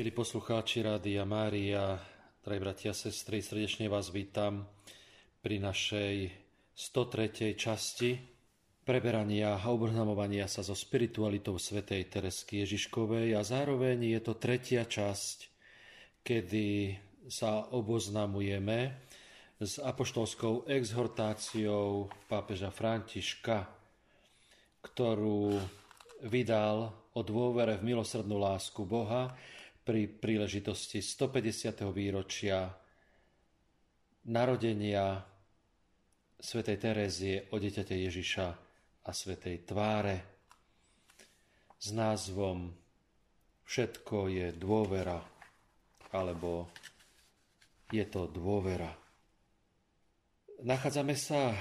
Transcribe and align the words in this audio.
Milí 0.00 0.16
poslucháči 0.16 0.80
Rádia 0.80 1.28
Mária, 1.28 2.00
drahí 2.40 2.56
bratia 2.56 2.88
a 2.88 2.96
sestry, 2.96 3.44
srdečne 3.44 3.84
vás 3.84 4.08
vítam 4.08 4.64
pri 5.44 5.60
našej 5.60 6.32
103. 6.72 7.52
časti 7.52 8.16
preberania 8.80 9.60
a 9.60 9.68
obrhnamovania 9.68 10.48
sa 10.48 10.64
so 10.64 10.72
spiritualitou 10.72 11.60
svätej 11.60 12.08
Teresky 12.08 12.64
Ježiškovej 12.64 13.36
a 13.36 13.44
zároveň 13.44 14.16
je 14.16 14.20
to 14.24 14.40
tretia 14.40 14.88
časť, 14.88 15.38
kedy 16.24 16.96
sa 17.28 17.68
oboznamujeme 17.68 18.96
s 19.60 19.84
apoštolskou 19.84 20.64
exhortáciou 20.64 22.08
pápeža 22.24 22.72
Františka, 22.72 23.68
ktorú 24.80 25.60
vydal 26.24 26.88
o 27.12 27.20
dôvere 27.20 27.76
v 27.76 27.92
milosrdnú 27.92 28.40
lásku 28.40 28.80
Boha 28.88 29.36
pri 29.80 30.06
príležitosti 30.06 31.00
150. 31.00 31.84
výročia 31.92 32.68
narodenia 34.28 35.24
svätej 36.40 36.76
Terézie 36.80 37.48
o 37.52 37.56
dieťate 37.56 37.96
Ježiša 37.96 38.46
a 39.04 39.10
svätej 39.10 39.64
Tváre 39.64 40.16
s 41.80 41.88
názvom 41.92 42.72
Všetko 43.64 44.28
je 44.28 44.46
dôvera 44.56 45.22
alebo 46.10 46.66
je 47.94 48.02
to 48.06 48.26
dôvera. 48.26 48.90
Nachádzame 50.66 51.14
sa 51.14 51.54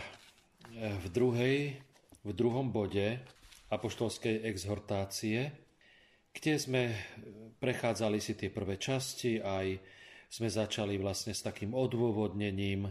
v, 0.74 1.06
druhej, 1.08 1.78
v 2.26 2.32
druhom 2.34 2.74
bode 2.74 3.22
apoštolskej 3.70 4.44
exhortácie, 4.50 5.69
kde 6.34 6.54
sme 6.56 6.84
prechádzali 7.60 8.18
si 8.24 8.34
tie 8.38 8.50
prvé 8.54 8.80
časti, 8.80 9.42
aj 9.44 9.80
sme 10.30 10.48
začali 10.48 10.96
vlastne 11.02 11.34
s 11.34 11.42
takým 11.42 11.74
odôvodnením, 11.74 12.88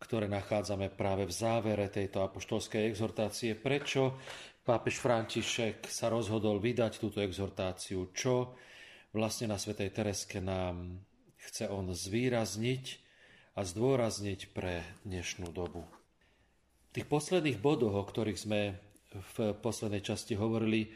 ktoré 0.00 0.28
nachádzame 0.28 0.92
práve 0.92 1.28
v 1.28 1.32
závere 1.32 1.88
tejto 1.92 2.24
apoštolskej 2.24 2.88
exhortácie. 2.88 3.56
Prečo 3.56 4.16
pápež 4.64 5.00
František 5.00 5.88
sa 5.88 6.08
rozhodol 6.08 6.60
vydať 6.60 7.00
túto 7.00 7.20
exhortáciu? 7.20 8.12
Čo 8.16 8.56
vlastne 9.14 9.52
na 9.52 9.60
Svetej 9.60 9.94
Tereske 9.94 10.40
nám 10.42 11.04
chce 11.38 11.68
on 11.68 11.92
zvýrazniť 11.92 12.84
a 13.54 13.60
zdôrazniť 13.62 14.50
pre 14.50 14.82
dnešnú 15.06 15.52
dobu. 15.54 15.86
V 16.90 17.00
tých 17.00 17.06
posledných 17.06 17.62
bodoch, 17.62 17.94
o 17.94 18.04
ktorých 18.04 18.40
sme 18.40 18.60
v 19.14 19.54
poslednej 19.62 20.02
časti 20.02 20.34
hovorili, 20.34 20.90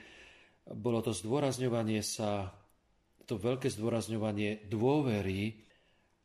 bolo 0.75 1.01
to 1.01 1.17
zdôrazňovanie 1.17 2.05
sa, 2.05 2.53
to 3.25 3.41
veľké 3.41 3.73
zdôrazňovanie 3.73 4.69
dôvery 4.69 5.65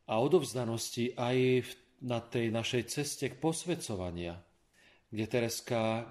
a 0.07 0.19
odovzdanosti 0.19 1.15
aj 1.15 1.67
na 2.03 2.19
tej 2.19 2.51
našej 2.51 2.83
ceste 2.91 3.25
k 3.31 3.39
posvedcovania, 3.39 4.35
kde 5.07 5.25
Tereska 5.27 6.03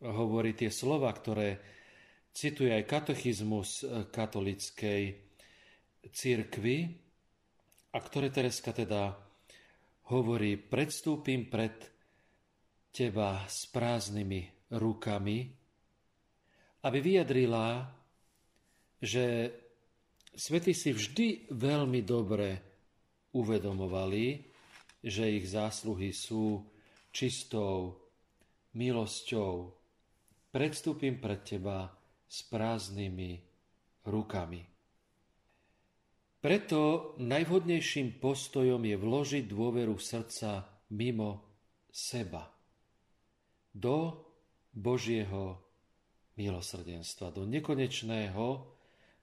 hovorí 0.00 0.56
tie 0.56 0.72
slova, 0.72 1.12
ktoré 1.12 1.60
cituje 2.32 2.72
aj 2.72 2.88
katechizmus 2.88 3.84
katolickej 4.08 5.02
církvy 6.08 6.76
a 7.92 7.98
ktoré 7.98 8.32
Tereska 8.32 8.72
teda 8.72 9.12
hovorí, 10.08 10.56
predstúpim 10.56 11.50
pred 11.50 11.76
teba 12.88 13.44
s 13.44 13.68
prázdnymi 13.68 14.72
rukami, 14.72 15.57
aby 16.82 16.98
vyjadrila, 17.02 17.86
že 19.02 19.50
svety 20.34 20.72
si 20.74 20.90
vždy 20.94 21.26
veľmi 21.50 22.00
dobre 22.06 22.62
uvedomovali, 23.34 24.46
že 25.02 25.30
ich 25.30 25.46
zásluhy 25.50 26.10
sú 26.10 26.62
čistou 27.14 27.98
milosťou. 28.74 29.74
Predstúpim 30.50 31.18
pred 31.18 31.40
teba 31.44 31.90
s 32.26 32.42
prázdnymi 32.46 33.32
rukami. 34.06 34.62
Preto 36.38 37.12
najvhodnejším 37.18 38.22
postojom 38.22 38.78
je 38.86 38.96
vložiť 38.96 39.44
dôveru 39.50 39.98
srdca 39.98 40.62
mimo 40.94 41.42
seba 41.90 42.46
do 43.74 44.14
Božieho 44.70 45.67
milosrdenstva, 46.38 47.34
do 47.34 47.42
nekonečného 47.44 48.78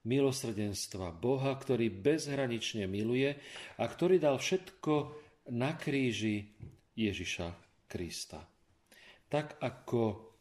milosrdenstva 0.05 1.15
Boha, 1.15 1.55
ktorý 1.55 1.89
bezhranične 1.89 2.85
miluje 2.85 3.33
a 3.79 3.83
ktorý 3.87 4.21
dal 4.21 4.37
všetko 4.37 4.93
na 5.55 5.73
kríži 5.79 6.45
Ježiša 6.93 7.47
Krista. 7.89 8.43
Tak 9.31 9.57
ako 9.63 10.33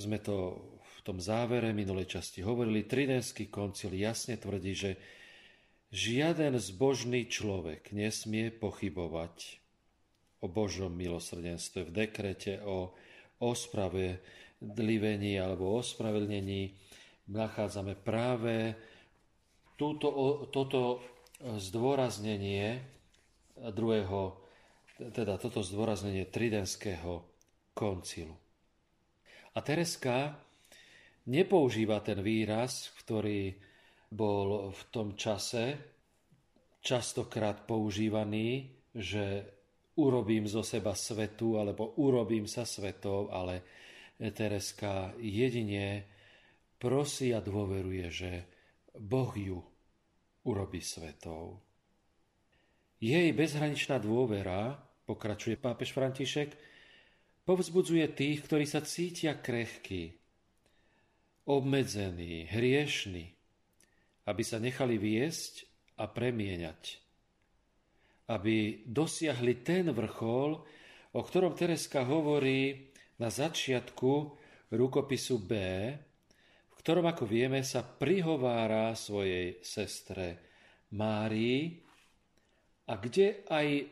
sme 0.00 0.22
to 0.24 0.56
v 0.80 0.98
tom 1.04 1.20
závere 1.20 1.76
minulej 1.76 2.08
časti 2.08 2.40
hovorili, 2.40 2.88
Tridenský 2.88 3.52
koncil 3.52 3.92
jasne 3.92 4.40
tvrdí, 4.40 4.72
že 4.72 4.90
žiaden 5.92 6.56
zbožný 6.56 7.28
človek 7.28 7.92
nesmie 7.92 8.48
pochybovať 8.48 9.60
o 10.40 10.46
Božom 10.48 10.96
milosrdenstve 10.96 11.84
v 11.84 11.90
dekrete 11.92 12.64
o 12.64 12.96
osprave 13.44 14.24
dlivení 14.60 15.40
alebo 15.40 15.80
ospravedlnení 15.80 16.76
nachádzame 17.32 17.96
práve 17.96 18.76
túto, 19.80 20.08
toto 20.52 21.00
zdôraznenie 21.40 22.84
druhého, 23.56 24.36
teda 25.16 25.40
toto 25.40 25.64
zdôraznenie 25.64 26.28
tridenského 26.28 27.24
koncilu. 27.72 28.36
A 29.56 29.58
Tereska 29.64 30.36
nepoužíva 31.26 32.04
ten 32.04 32.20
výraz, 32.20 32.92
ktorý 33.00 33.56
bol 34.12 34.70
v 34.74 34.82
tom 34.92 35.16
čase 35.16 35.78
častokrát 36.84 37.64
používaný, 37.64 38.68
že 38.92 39.44
urobím 40.00 40.48
zo 40.48 40.64
seba 40.64 40.96
svetu 40.96 41.60
alebo 41.60 41.96
urobím 42.00 42.48
sa 42.48 42.64
svetou, 42.66 43.30
ale 43.30 43.62
Tereska 44.20 45.16
jedine 45.16 46.04
prosí 46.76 47.32
a 47.32 47.40
dôveruje, 47.40 48.06
že 48.12 48.32
Boh 48.92 49.32
ju 49.32 49.64
urobí 50.44 50.84
svetou. 50.84 51.60
Jej 53.00 53.32
bezhraničná 53.32 53.96
dôvera, 53.96 54.76
pokračuje 55.08 55.56
pápež 55.56 55.96
František, 55.96 56.52
povzbudzuje 57.48 58.04
tých, 58.12 58.44
ktorí 58.44 58.68
sa 58.68 58.84
cítia 58.84 59.40
krehkí, 59.40 60.20
obmedzení, 61.48 62.44
hriešni, 62.52 63.32
aby 64.28 64.42
sa 64.44 64.60
nechali 64.60 65.00
viesť 65.00 65.64
a 65.96 66.04
premieňať. 66.12 67.00
Aby 68.28 68.84
dosiahli 68.84 69.64
ten 69.64 69.88
vrchol, 69.90 70.60
o 71.16 71.20
ktorom 71.24 71.56
Tereska 71.56 72.04
hovorí 72.04 72.89
na 73.20 73.28
začiatku 73.28 74.12
rukopisu 74.72 75.36
B, 75.44 75.52
v 76.66 76.74
ktorom, 76.80 77.04
ako 77.04 77.28
vieme, 77.28 77.60
sa 77.60 77.84
prihovára 77.84 78.96
svojej 78.96 79.60
sestre 79.60 80.40
Márii 80.96 81.76
a 82.88 82.96
kde 82.96 83.46
aj 83.46 83.86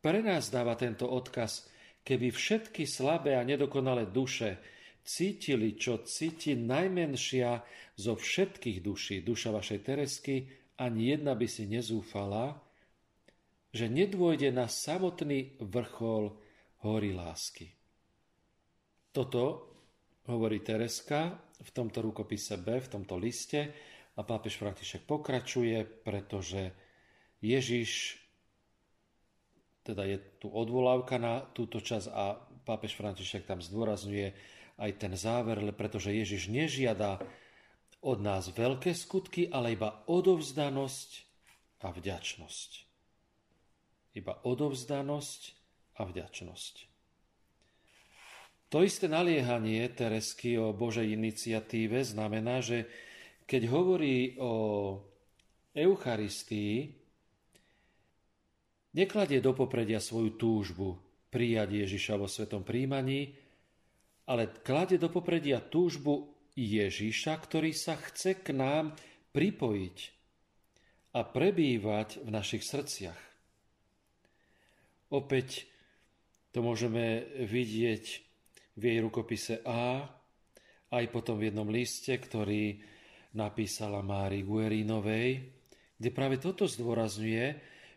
pre 0.00 0.20
nás 0.24 0.48
dáva 0.48 0.74
tento 0.74 1.06
odkaz, 1.06 1.68
keby 2.02 2.32
všetky 2.32 2.88
slabé 2.88 3.36
a 3.36 3.46
nedokonalé 3.46 4.08
duše 4.08 4.58
cítili, 5.04 5.76
čo 5.76 6.00
cíti 6.02 6.56
najmenšia 6.56 7.60
zo 8.00 8.16
všetkých 8.16 8.78
duší, 8.80 9.20
duša 9.20 9.52
vašej 9.52 9.80
Teresky, 9.84 10.36
ani 10.80 11.14
jedna 11.14 11.36
by 11.36 11.46
si 11.46 11.68
nezúfala, 11.68 12.58
že 13.70 13.86
nedôjde 13.86 14.50
na 14.50 14.66
samotný 14.66 15.60
vrchol 15.60 16.34
hory 16.82 17.14
lásky. 17.14 17.83
Toto 19.14 19.70
hovorí 20.26 20.58
Tereska 20.58 21.38
v 21.62 21.70
tomto 21.70 22.02
rukopise 22.02 22.58
B, 22.58 22.82
v 22.82 22.90
tomto 22.90 23.14
liste 23.14 23.70
a 24.18 24.26
pápež 24.26 24.58
František 24.58 25.06
pokračuje, 25.06 25.86
pretože 26.02 26.74
Ježiš, 27.38 28.18
teda 29.86 30.02
je 30.02 30.18
tu 30.42 30.50
odvolávka 30.50 31.22
na 31.22 31.46
túto 31.54 31.78
časť 31.78 32.08
a 32.10 32.34
pápež 32.66 32.98
František 32.98 33.46
tam 33.46 33.62
zdôrazňuje 33.62 34.34
aj 34.82 34.90
ten 34.98 35.14
záver, 35.14 35.62
pretože 35.78 36.10
Ježiš 36.10 36.50
nežiada 36.50 37.22
od 38.02 38.18
nás 38.18 38.50
veľké 38.50 38.98
skutky, 38.98 39.46
ale 39.46 39.78
iba 39.78 40.02
odovzdanosť 40.10 41.10
a 41.86 41.94
vďačnosť. 41.94 42.70
Iba 44.18 44.42
odovzdanosť 44.42 45.40
a 45.94 46.02
vďačnosť. 46.02 46.93
To 48.74 48.82
isté 48.82 49.06
naliehanie 49.06 49.86
Teresky 49.94 50.58
o 50.58 50.74
Božej 50.74 51.14
iniciatíve 51.14 52.02
znamená, 52.02 52.58
že 52.58 52.90
keď 53.46 53.70
hovorí 53.70 54.34
o 54.42 54.98
Eucharistii 55.70 56.90
nekladie 58.98 59.38
do 59.38 59.54
popredia 59.54 60.02
svoju 60.02 60.34
túžbu 60.34 60.98
prijať 61.30 61.86
Ježiša 61.86 62.18
vo 62.18 62.26
svetom 62.26 62.66
príjmaní, 62.66 63.38
ale 64.26 64.50
kladie 64.66 64.98
do 64.98 65.06
popredia 65.06 65.62
túžbu 65.62 66.34
Ježiša, 66.58 67.30
ktorý 67.46 67.70
sa 67.70 67.94
chce 67.94 68.42
k 68.42 68.58
nám 68.58 68.90
pripojiť 69.30 69.98
a 71.14 71.22
prebývať 71.22 72.26
v 72.26 72.28
našich 72.34 72.66
srdciach. 72.66 73.22
Opäť 75.14 75.62
to 76.50 76.58
môžeme 76.58 77.22
vidieť 77.38 78.23
v 78.74 78.82
jej 78.82 78.98
rukopise 79.02 79.62
A, 79.66 80.06
aj 80.94 81.04
potom 81.10 81.38
v 81.38 81.50
jednom 81.50 81.66
liste, 81.66 82.14
ktorý 82.14 82.78
napísala 83.34 84.02
Mári 84.02 84.46
Guerinovej, 84.46 85.50
kde 85.98 86.10
práve 86.14 86.38
toto 86.38 86.66
zdôrazňuje, 86.70 87.46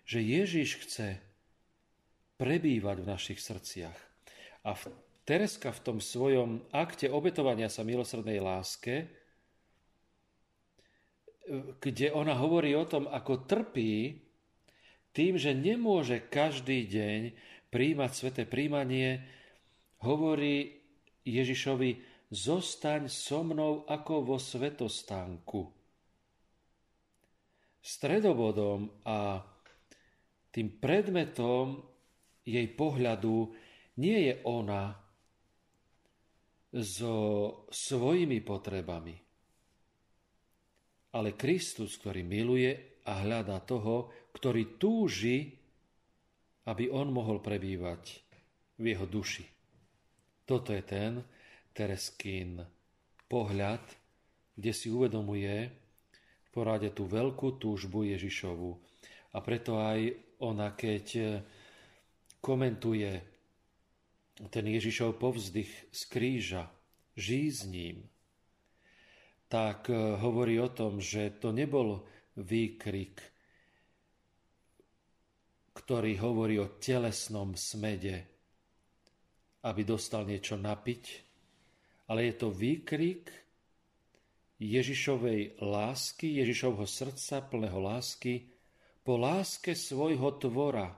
že 0.07 0.19
Ježiš 0.23 0.69
chce 0.85 1.07
prebývať 2.37 2.97
v 3.03 3.09
našich 3.09 3.39
srdciach. 3.41 3.97
A 4.65 4.73
v 4.73 4.83
Tereska 5.27 5.75
v 5.75 5.83
tom 5.83 5.97
svojom 5.99 6.63
akte 6.71 7.11
obetovania 7.11 7.67
sa 7.67 7.83
milosrdnej 7.83 8.39
láske, 8.39 9.11
kde 11.79 12.11
ona 12.11 12.35
hovorí 12.35 12.75
o 12.75 12.87
tom, 12.87 13.07
ako 13.07 13.47
trpí 13.47 14.23
tým, 15.15 15.39
že 15.39 15.55
nemôže 15.55 16.21
každý 16.27 16.85
deň 16.87 17.19
príjmať 17.71 18.11
sveté 18.13 18.43
príjmanie, 18.43 19.23
hovorí 20.03 20.77
Ježišovi, 21.23 21.89
zostaň 22.27 23.07
so 23.07 23.41
mnou 23.41 23.87
ako 23.87 24.35
vo 24.35 24.37
svetostánku. 24.37 25.61
Stredobodom 27.79 29.05
a 29.07 29.39
tým 30.51 30.75
predmetom 30.75 31.79
jej 32.43 32.67
pohľadu 32.75 33.55
nie 34.03 34.27
je 34.27 34.35
ona, 34.43 35.07
so 36.83 37.15
svojimi 37.71 38.43
potrebami. 38.43 39.15
Ale 41.15 41.33
Kristus, 41.33 41.95
ktorý 41.97 42.21
miluje 42.27 43.01
a 43.07 43.23
hľadá 43.23 43.63
toho, 43.63 44.11
ktorý 44.35 44.77
túži, 44.77 45.55
aby 46.67 46.91
on 46.91 47.09
mohol 47.09 47.39
prebývať 47.39 48.19
v 48.77 48.93
jeho 48.93 49.07
duši. 49.07 49.56
Toto 50.47 50.71
je 50.71 50.81
ten 50.81 51.19
Tereskín 51.75 52.63
pohľad, 53.27 53.83
kde 54.55 54.71
si 54.71 54.87
uvedomuje 54.87 55.55
v 56.41 56.49
porade 56.49 56.89
tú 56.95 57.05
veľkú 57.05 57.59
túžbu 57.59 58.07
Ježišovu. 58.07 58.71
A 59.35 59.37
preto 59.43 59.77
aj 59.77 60.15
ona, 60.39 60.71
keď 60.73 61.43
komentuje 62.39 63.11
ten 64.47 64.65
Ježišov 64.65 65.19
povzdych 65.19 65.91
z 65.91 66.01
kríža, 66.07 66.63
žízním, 67.17 68.05
tak 69.49 69.89
e, 69.89 69.97
hovorí 70.21 70.61
o 70.61 70.69
tom, 70.69 71.01
že 71.01 71.41
to 71.41 71.49
nebol 71.49 72.05
výkrik, 72.37 73.17
ktorý 75.73 76.13
hovorí 76.21 76.61
o 76.61 76.77
telesnom 76.77 77.57
smede, 77.57 78.36
aby 79.67 79.83
dostal 79.83 80.23
niečo 80.23 80.55
napiť, 80.55 81.03
ale 82.07 82.31
je 82.31 82.33
to 82.39 82.47
výkrik 82.47 83.27
Ježišovej 84.57 85.59
lásky, 85.59 86.39
Ježišovho 86.41 86.87
srdca 86.87 87.43
plného 87.45 87.77
lásky, 87.77 88.47
po 89.03 89.19
láske 89.19 89.75
svojho 89.75 90.35
tvora. 90.39 90.95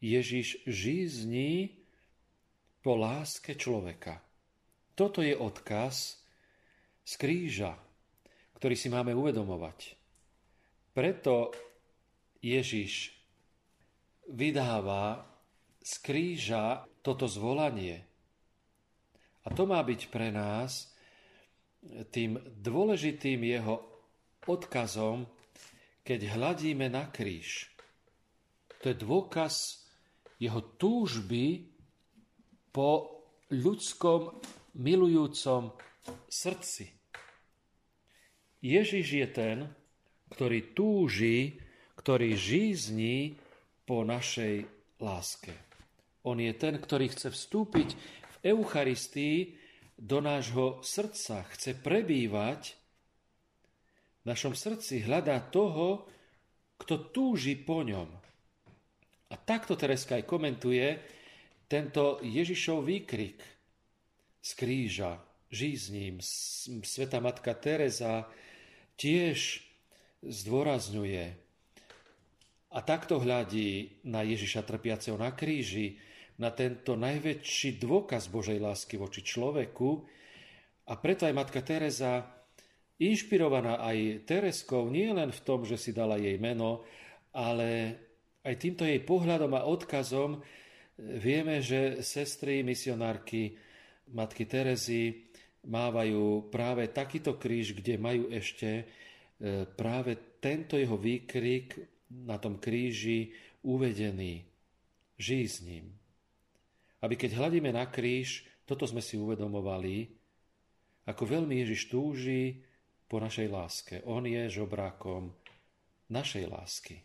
Ježiš 0.00 0.64
žízní 0.64 1.76
po 2.80 2.96
láske 2.96 3.52
človeka. 3.52 4.24
Toto 4.96 5.20
je 5.20 5.36
odkaz 5.36 6.20
z 7.04 7.12
kríža, 7.20 7.76
ktorý 8.56 8.76
si 8.76 8.88
máme 8.88 9.12
uvedomovať. 9.12 9.96
Preto 10.92 11.52
Ježiš 12.40 13.12
vydáva 14.28 15.24
z 15.80 15.92
kríža 16.04 16.89
toto 17.00 17.26
zvolanie. 17.26 18.04
A 19.44 19.48
to 19.52 19.64
má 19.64 19.80
byť 19.80 20.00
pre 20.12 20.28
nás 20.28 20.92
tým 22.12 22.36
dôležitým 22.60 23.40
jeho 23.40 23.80
odkazom, 24.44 25.24
keď 26.04 26.36
hľadíme 26.36 26.92
na 26.92 27.08
kríž. 27.08 27.72
To 28.84 28.92
je 28.92 28.96
dôkaz 28.96 29.84
jeho 30.40 30.60
túžby 30.80 31.68
po 32.72 33.20
ľudskom 33.52 34.40
milujúcom 34.80 35.72
srdci. 36.28 36.88
Ježiš 38.60 39.06
je 39.08 39.28
ten, 39.28 39.58
ktorý 40.32 40.72
túži, 40.76 41.60
ktorý 41.96 42.36
žízni 42.36 43.36
po 43.84 44.04
našej 44.04 44.64
láske. 45.00 45.69
On 46.24 46.36
je 46.36 46.52
ten, 46.52 46.76
ktorý 46.76 47.08
chce 47.08 47.32
vstúpiť 47.32 47.88
v 47.96 48.36
Eucharistii 48.52 49.56
do 49.96 50.20
nášho 50.20 50.80
srdca, 50.84 51.44
chce 51.56 51.76
prebývať 51.80 52.76
v 54.20 54.24
našom 54.28 54.52
srdci, 54.52 55.04
hľadá 55.04 55.40
toho, 55.48 56.08
kto 56.80 57.12
túži 57.12 57.56
po 57.56 57.84
ňom. 57.84 58.08
A 59.30 59.34
takto 59.36 59.76
Tereska 59.76 60.16
aj 60.16 60.24
komentuje 60.28 60.86
tento 61.70 62.18
Ježišov 62.24 62.84
výkrik 62.84 63.38
z 64.40 64.50
kríža, 64.56 65.20
žízním, 65.52 66.18
Sveta 66.82 67.20
Matka 67.20 67.52
Teresa 67.54 68.26
tiež 68.96 69.60
zdôrazňuje. 70.24 71.24
A 72.70 72.78
takto 72.86 73.18
hľadí 73.18 74.02
na 74.06 74.22
Ježiša 74.22 74.62
trpiaceho 74.62 75.18
na 75.18 75.34
kríži, 75.34 75.98
na 76.40 76.50
tento 76.50 76.96
najväčší 76.96 77.76
dôkaz 77.76 78.32
Božej 78.32 78.56
lásky 78.56 78.96
voči 78.96 79.20
človeku 79.20 79.88
a 80.88 80.96
preto 80.96 81.28
aj 81.28 81.36
Matka 81.36 81.60
Teresa, 81.60 82.24
inšpirovaná 82.96 83.84
aj 83.84 84.24
Tereskou, 84.24 84.88
nie 84.88 85.12
len 85.12 85.28
v 85.28 85.40
tom, 85.44 85.68
že 85.68 85.76
si 85.76 85.92
dala 85.92 86.16
jej 86.16 86.40
meno, 86.40 86.82
ale 87.36 88.00
aj 88.40 88.56
týmto 88.56 88.88
jej 88.88 89.04
pohľadom 89.04 89.52
a 89.52 89.68
odkazom 89.68 90.40
Vieme, 91.00 91.64
že 91.64 92.04
sestry 92.04 92.60
misionárky 92.60 93.56
matky 94.12 94.44
Terezy 94.44 95.32
mávajú 95.64 96.52
práve 96.52 96.92
takýto 96.92 97.40
kríž, 97.40 97.72
kde 97.72 97.96
majú 97.96 98.28
ešte 98.28 98.68
e, 98.68 98.84
práve 99.64 100.36
tento 100.44 100.76
jeho 100.76 101.00
výkrik 101.00 101.80
na 102.12 102.36
tom 102.36 102.60
kríži 102.60 103.32
uvedený. 103.64 104.44
Žij 105.16 105.44
s 105.48 105.58
ním. 105.64 105.99
Aby 107.00 107.16
keď 107.16 107.40
hľadíme 107.40 107.72
na 107.72 107.88
kríž, 107.88 108.44
toto 108.68 108.84
sme 108.84 109.00
si 109.00 109.16
uvedomovali, 109.16 110.12
ako 111.08 111.22
veľmi 111.26 111.58
Ježiš 111.64 111.90
túži 111.90 112.60
po 113.10 113.18
našej 113.18 113.48
láske. 113.50 113.94
On 114.06 114.22
je 114.22 114.46
žobrákom 114.46 115.32
našej 116.12 116.44
lásky. 116.46 117.02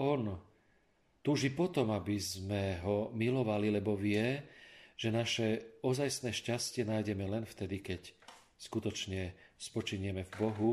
On 0.00 0.36
Túži 1.26 1.50
potom, 1.50 1.90
aby 1.90 2.22
sme 2.22 2.78
ho 2.86 3.10
milovali, 3.10 3.66
lebo 3.66 3.98
vie, 3.98 4.46
že 4.94 5.10
naše 5.10 5.74
ozajstné 5.82 6.30
šťastie 6.30 6.86
nájdeme 6.86 7.26
len 7.26 7.42
vtedy, 7.42 7.82
keď 7.82 8.14
skutočne 8.54 9.34
spočinieme 9.58 10.22
v 10.22 10.32
Bohu. 10.38 10.72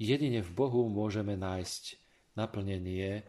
Jedine 0.00 0.40
v 0.40 0.50
Bohu 0.56 0.88
môžeme 0.88 1.36
nájsť 1.36 2.00
naplnenie 2.32 3.28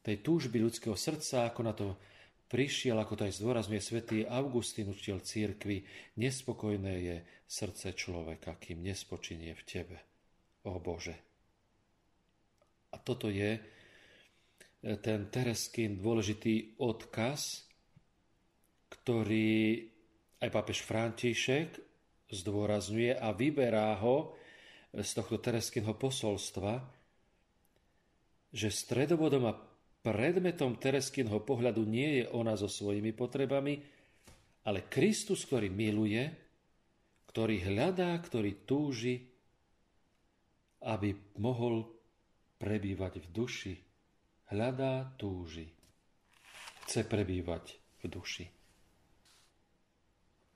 tej 0.00 0.16
túžby 0.24 0.64
ľudského 0.64 0.96
srdca, 0.96 1.52
ako 1.52 1.60
na 1.60 1.76
to 1.76 2.00
prišiel, 2.48 2.96
ako 3.00 3.18
to 3.18 3.22
aj 3.28 3.36
zdôrazňuje 3.40 3.82
svätý 3.82 4.18
Augustín, 4.28 4.92
učiteľ 4.92 5.24
církvy, 5.24 5.84
nespokojné 6.20 6.94
je 7.00 7.16
srdce 7.48 7.96
človeka, 7.96 8.56
kým 8.60 8.84
nespočinie 8.84 9.52
v 9.52 9.62
tebe, 9.66 9.96
o 10.66 10.76
Bože. 10.78 11.16
A 12.94 12.96
toto 13.02 13.26
je 13.32 13.58
ten 15.00 15.26
Tereskín 15.32 15.98
dôležitý 15.98 16.76
odkaz, 16.78 17.64
ktorý 18.92 19.80
aj 20.44 20.48
pápež 20.52 20.84
František 20.84 21.80
zdôrazňuje 22.28 23.16
a 23.16 23.32
vyberá 23.32 23.96
ho 24.04 24.36
z 24.94 25.10
tohto 25.16 25.40
Tereskínho 25.40 25.96
posolstva, 25.96 26.84
že 28.54 28.68
stredobodom 28.70 29.50
a 29.50 29.58
predmetom 30.04 30.76
Tereskínho 30.76 31.40
pohľadu 31.40 31.88
nie 31.88 32.20
je 32.20 32.24
ona 32.36 32.52
so 32.60 32.68
svojimi 32.68 33.16
potrebami, 33.16 33.80
ale 34.68 34.84
Kristus, 34.92 35.48
ktorý 35.48 35.72
miluje, 35.72 36.20
ktorý 37.32 37.64
hľadá, 37.72 38.12
ktorý 38.20 38.68
túži 38.68 39.34
aby 40.84 41.16
mohol 41.40 41.88
prebývať 42.60 43.24
v 43.24 43.26
duši. 43.32 43.74
Hľadá, 44.52 45.16
túži. 45.16 45.64
Chce 46.84 47.08
prebývať 47.08 47.80
v 48.04 48.12
duši. 48.12 48.44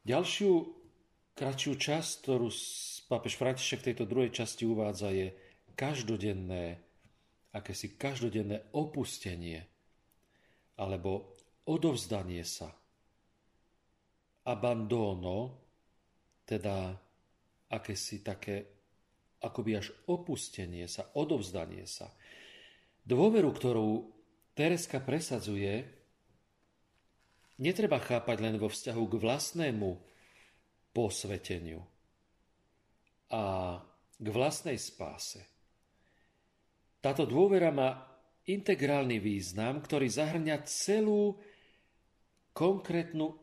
Ďalšiu 0.04 0.50
kratšiu 1.32 1.72
časť, 1.72 2.10
ktorú 2.24 2.48
pápež 3.08 3.40
František 3.40 3.80
v 3.80 3.86
tejto 3.92 4.04
druhej 4.04 4.30
časti 4.32 4.68
uvádza, 4.68 5.08
je 5.12 5.32
každodenné, 5.72 6.76
akési 7.58 7.98
každodenné 7.98 8.70
opustenie 8.78 9.66
alebo 10.78 11.34
odovzdanie 11.66 12.46
sa. 12.46 12.70
Abandono, 14.48 15.58
teda 16.46 16.94
akési 17.68 18.24
také 18.24 18.78
akoby 19.42 19.70
až 19.76 19.92
opustenie 20.08 20.88
sa, 20.88 21.10
odovzdanie 21.14 21.84
sa. 21.84 22.10
Dôveru, 23.04 23.50
ktorú 23.52 23.88
Tereska 24.56 24.98
presadzuje, 24.98 25.86
netreba 27.62 28.02
chápať 28.02 28.36
len 28.42 28.56
vo 28.58 28.66
vzťahu 28.66 29.02
k 29.06 29.14
vlastnému 29.20 29.88
posveteniu 30.90 31.78
a 33.30 33.76
k 34.18 34.26
vlastnej 34.32 34.80
spáse. 34.80 35.57
Táto 36.98 37.22
dôvera 37.24 37.70
má 37.70 38.08
integrálny 38.48 39.20
význam, 39.22 39.78
ktorý 39.78 40.08
zahrňa 40.08 40.66
celú 40.66 41.36
konkrétnu 42.56 43.38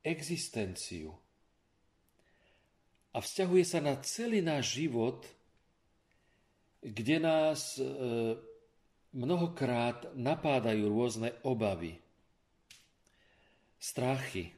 existenciu. 0.00 1.12
A 3.12 3.18
vzťahuje 3.20 3.64
sa 3.66 3.80
na 3.82 3.98
celý 4.00 4.40
náš 4.40 4.80
život, 4.80 5.24
kde 6.80 7.16
nás 7.18 7.76
e, 7.76 7.84
mnohokrát 9.16 10.14
napádajú 10.14 10.84
rôzne 10.86 11.34
obavy, 11.42 11.98
strachy, 13.80 14.52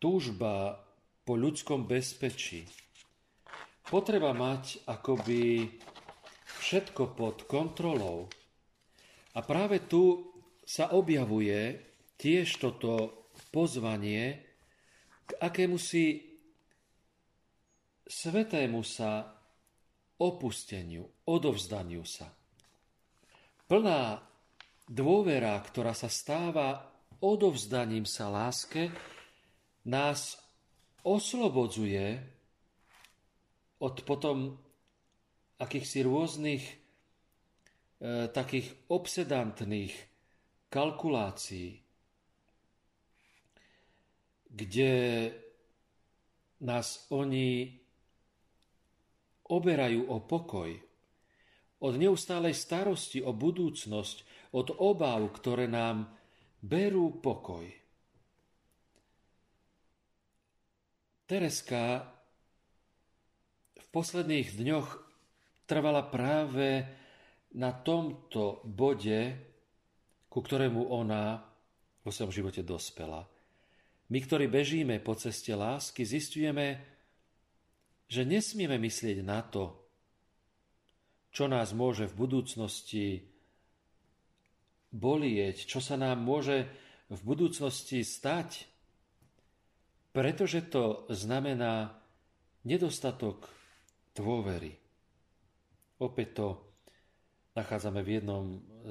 túžba 0.00 0.80
po 1.22 1.36
ľudskom 1.36 1.84
bezpečí, 1.84 2.64
potreba 3.86 4.32
mať 4.32 4.82
akoby 4.88 5.68
všetko 6.58 7.14
pod 7.14 7.46
kontrolou. 7.46 8.26
A 9.34 9.40
práve 9.46 9.86
tu 9.86 10.34
sa 10.66 10.92
objavuje 10.92 11.78
tiež 12.18 12.58
toto 12.58 13.24
pozvanie 13.54 14.42
k 15.24 15.30
akému 15.38 15.78
si 15.78 16.28
svetému 18.08 18.82
sa 18.82 19.30
opusteniu, 20.18 21.06
odovzdaniu 21.28 22.02
sa. 22.02 22.26
Plná 23.68 24.18
dôvera, 24.88 25.60
ktorá 25.60 25.92
sa 25.92 26.08
stáva 26.08 26.88
odovzdaním 27.20 28.08
sa 28.08 28.32
láske, 28.32 28.88
nás 29.84 30.40
oslobodzuje 31.04 32.18
od 33.78 33.94
potom 34.02 34.58
akýchsi 35.58 36.06
rôznych 36.06 36.64
e, 36.64 36.74
takých 38.30 38.70
obsedantných 38.86 39.94
kalkulácií, 40.70 41.82
kde 44.48 44.92
nás 46.62 47.06
oni 47.10 47.78
oberajú 49.48 50.00
o 50.10 50.18
pokoj, 50.22 50.70
od 51.78 51.94
neustálej 51.94 52.58
starosti 52.58 53.22
o 53.22 53.30
budúcnosť, 53.30 54.50
od 54.54 54.74
obáv, 54.82 55.30
ktoré 55.30 55.70
nám 55.70 56.10
berú 56.58 57.22
pokoj. 57.22 57.64
Tereska 61.28 62.08
v 63.78 63.86
posledných 63.92 64.48
dňoch 64.58 65.07
trvala 65.68 66.08
práve 66.08 66.88
na 67.52 67.76
tomto 67.76 68.64
bode, 68.64 69.36
ku 70.32 70.40
ktorému 70.40 70.88
ona 70.88 71.44
vo 72.00 72.10
svojom 72.10 72.32
živote 72.32 72.64
dospela. 72.64 73.28
My, 74.08 74.18
ktorí 74.24 74.48
bežíme 74.48 74.96
po 75.04 75.12
ceste 75.12 75.52
lásky, 75.52 76.08
zistujeme, 76.08 76.80
že 78.08 78.24
nesmieme 78.24 78.80
myslieť 78.80 79.20
na 79.20 79.44
to, 79.44 79.76
čo 81.28 81.44
nás 81.44 81.76
môže 81.76 82.08
v 82.08 82.16
budúcnosti 82.16 83.06
bolieť, 84.88 85.68
čo 85.68 85.84
sa 85.84 86.00
nám 86.00 86.24
môže 86.24 86.64
v 87.12 87.20
budúcnosti 87.20 88.00
stať, 88.00 88.64
pretože 90.16 90.64
to 90.72 91.04
znamená 91.12 91.92
nedostatok 92.64 93.44
dôvery. 94.16 94.87
Opäť 95.98 96.28
to 96.34 96.48
nachádzame 97.58 98.06
v 98.06 98.10
jednom 98.22 98.44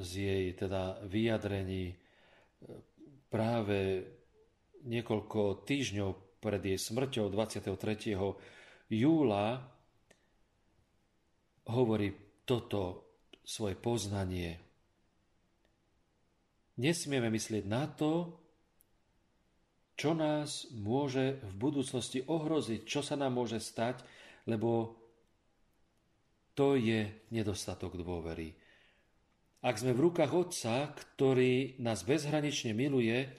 z 0.04 0.12
jej 0.28 0.46
teda 0.60 1.00
vyjadrení 1.08 1.96
práve 3.32 4.04
niekoľko 4.84 5.64
týždňov 5.64 6.40
pred 6.44 6.62
jej 6.64 6.80
smrťou 6.80 7.32
23. 7.32 8.12
júla 8.92 9.46
hovorí 11.68 12.12
toto 12.48 13.08
svoje 13.44 13.76
poznanie. 13.80 14.60
Nesmieme 16.78 17.32
myslieť 17.34 17.64
na 17.66 17.90
to, 17.90 18.38
čo 19.98 20.14
nás 20.14 20.70
môže 20.78 21.42
v 21.42 21.54
budúcnosti 21.58 22.22
ohroziť, 22.22 22.86
čo 22.86 23.02
sa 23.02 23.18
nám 23.18 23.34
môže 23.34 23.58
stať, 23.58 24.06
lebo 24.46 24.94
to 26.58 26.74
je 26.74 27.06
nedostatok 27.30 28.02
dôvery. 28.02 28.58
Ak 29.62 29.78
sme 29.78 29.94
v 29.94 30.10
rukách 30.10 30.32
Otca, 30.34 30.90
ktorý 30.90 31.78
nás 31.78 32.02
bezhranične 32.02 32.74
miluje, 32.74 33.30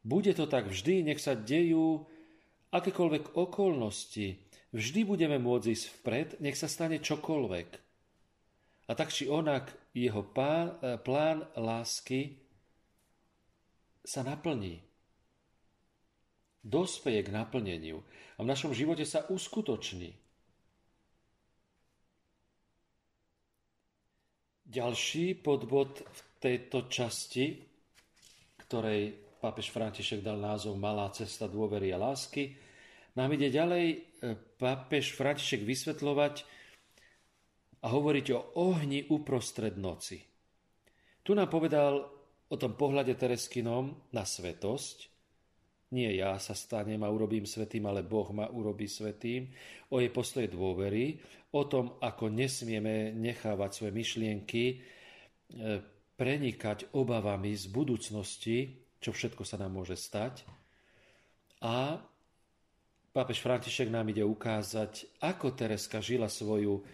bude 0.00 0.32
to 0.32 0.48
tak 0.48 0.72
vždy, 0.72 1.04
nech 1.04 1.20
sa 1.20 1.36
dejú 1.36 2.08
akékoľvek 2.72 3.36
okolnosti. 3.36 4.40
Vždy 4.72 5.00
budeme 5.04 5.36
môcť 5.36 5.68
ísť 5.68 5.86
vpred, 6.00 6.28
nech 6.40 6.56
sa 6.56 6.68
stane 6.68 6.96
čokoľvek. 6.96 7.68
A 8.88 8.92
tak 8.96 9.12
či 9.12 9.28
onak 9.28 9.68
jeho 9.92 10.24
pán, 10.24 10.80
e, 10.80 10.96
plán 10.96 11.44
lásky 11.56 12.40
sa 14.00 14.24
naplní. 14.24 14.80
Dospeje 16.64 17.20
k 17.20 17.32
naplneniu 17.32 18.00
a 18.36 18.44
v 18.44 18.48
našom 18.48 18.72
živote 18.72 19.04
sa 19.04 19.28
uskutoční. 19.28 20.27
Ďalší 24.68 25.40
podbod 25.40 26.04
v 26.04 26.20
tejto 26.44 26.92
časti, 26.92 27.56
ktorej 28.68 29.16
pápež 29.40 29.72
František 29.72 30.20
dal 30.20 30.36
názov 30.36 30.76
Malá 30.76 31.08
cesta 31.08 31.48
dôvery 31.48 31.88
a 31.88 31.96
lásky. 31.96 32.52
Nám 33.16 33.32
ide 33.32 33.48
ďalej 33.48 33.84
e, 33.88 33.96
pápež 34.60 35.16
František 35.16 35.64
vysvetľovať 35.64 36.44
a 37.80 37.86
hovoriť 37.88 38.26
o 38.36 38.60
ohni 38.60 39.08
uprostred 39.08 39.80
noci. 39.80 40.20
Tu 41.24 41.32
nám 41.32 41.48
povedal 41.48 42.04
o 42.52 42.56
tom 42.60 42.76
pohľade 42.76 43.16
Tereskinom 43.16 44.12
na 44.12 44.28
svetosť. 44.28 45.17
Nie 45.88 46.12
ja 46.12 46.36
sa 46.36 46.52
stanem 46.52 47.00
a 47.00 47.08
urobím 47.08 47.48
svetým, 47.48 47.88
ale 47.88 48.04
Boh 48.04 48.28
ma 48.36 48.44
urobí 48.52 48.84
svetým. 48.84 49.48
O 49.88 50.04
jej 50.04 50.12
postoje 50.12 50.52
dôvery, 50.52 51.16
o 51.56 51.64
tom, 51.64 51.96
ako 52.04 52.28
nesmieme 52.28 53.16
nechávať 53.16 53.70
svoje 53.72 53.92
myšlienky 53.96 54.64
e, 54.68 54.76
prenikať 56.12 56.92
obavami 56.92 57.56
z 57.56 57.72
budúcnosti, 57.72 58.84
čo 59.00 59.16
všetko 59.16 59.48
sa 59.48 59.56
nám 59.56 59.80
môže 59.80 59.96
stať. 59.96 60.44
A 61.64 61.96
pápež 63.16 63.40
František 63.40 63.88
nám 63.88 64.12
ide 64.12 64.28
ukázať, 64.28 65.24
ako 65.24 65.56
Tereska 65.56 66.04
žila 66.04 66.28
svoju 66.28 66.84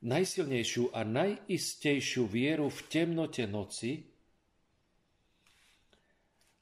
najsilnejšiu 0.00 0.96
a 0.96 1.04
najistejšiu 1.04 2.24
vieru 2.24 2.72
v 2.72 2.80
temnote 2.88 3.44
noci 3.44 4.00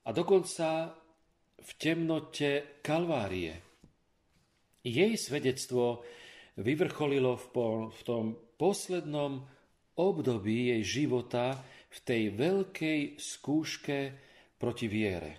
a 0.02 0.10
dokonca 0.10 0.90
v 1.58 1.70
temnote 1.76 2.80
Kalvárie. 2.80 3.58
Jej 4.86 5.18
svedectvo 5.18 6.06
vyvrcholilo 6.58 7.38
v 7.38 8.02
tom 8.06 8.34
poslednom 8.58 9.46
období 9.98 10.66
jej 10.74 10.82
života 11.02 11.62
v 11.88 11.98
tej 12.04 12.30
veľkej 12.34 13.18
skúške 13.18 14.12
proti 14.58 14.88
viere, 14.90 15.38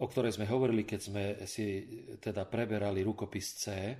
o 0.00 0.08
ktorej 0.08 0.32
sme 0.36 0.46
hovorili, 0.48 0.84
keď 0.84 1.00
sme 1.00 1.36
si 1.44 1.84
teda 2.20 2.44
preberali 2.48 3.02
rukopis 3.04 3.54
C. 3.56 3.96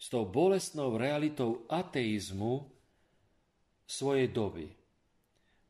s 0.00 0.06
tou 0.08 0.24
bolestnou 0.24 0.96
realitou 0.96 1.68
ateizmu 1.68 2.72
svojej 3.84 4.32
doby. 4.32 4.72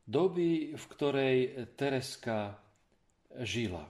Doby, 0.05 0.77
v 0.77 0.85
ktorej 0.93 1.37
Tereska 1.73 2.53
žila. 3.41 3.83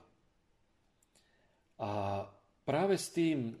A 1.76 1.90
práve 2.64 2.96
s 2.96 3.12
tým 3.12 3.52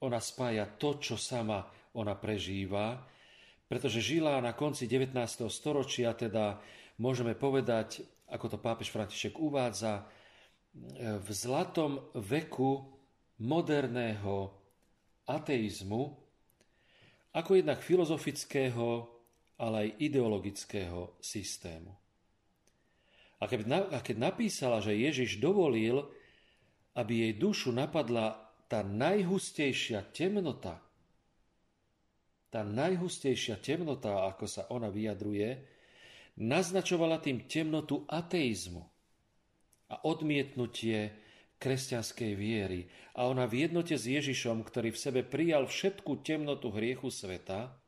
ona 0.00 0.16
spája 0.16 0.64
to, 0.80 0.96
čo 0.96 1.20
sama 1.20 1.60
ona 1.92 2.16
prežíva, 2.16 3.04
pretože 3.68 4.00
žila 4.00 4.40
na 4.40 4.56
konci 4.56 4.88
19. 4.88 5.12
storočia, 5.52 6.16
teda 6.16 6.56
môžeme 6.98 7.36
povedať, 7.36 8.02
ako 8.32 8.56
to 8.56 8.58
pápež 8.58 8.88
František 8.90 9.36
uvádza, 9.36 10.08
v 11.20 11.28
zlatom 11.34 11.98
veku 12.14 12.86
moderného 13.42 14.54
ateizmu, 15.26 16.02
ako 17.34 17.50
jednak 17.58 17.82
filozofického, 17.82 19.06
ale 19.60 19.76
aj 19.92 20.00
ideologického 20.00 21.20
systému. 21.20 21.92
A 23.40 23.48
keď 23.48 24.16
napísala, 24.16 24.80
že 24.84 24.96
Ježiš 24.96 25.40
dovolil, 25.40 26.04
aby 26.96 27.28
jej 27.28 27.32
dušu 27.36 27.72
napadla 27.72 28.36
tá 28.68 28.84
najhustejšia 28.84 30.12
temnota, 30.12 30.80
tá 32.52 32.60
najhustejšia 32.66 33.62
temnota, 33.62 34.28
ako 34.28 34.44
sa 34.44 34.68
ona 34.68 34.92
vyjadruje, 34.92 35.56
naznačovala 36.36 37.22
tým 37.22 37.48
temnotu 37.48 38.04
ateizmu 38.10 38.84
a 39.88 40.04
odmietnutie 40.04 41.14
kresťanskej 41.56 42.32
viery. 42.36 42.92
A 43.16 43.24
ona 43.24 43.48
v 43.48 43.64
jednote 43.64 43.96
s 43.96 44.04
Ježišom, 44.04 44.64
ktorý 44.68 44.92
v 44.92 45.00
sebe 45.00 45.20
prijal 45.24 45.64
všetku 45.64 46.20
temnotu 46.20 46.68
hriechu 46.72 47.08
sveta, 47.08 47.79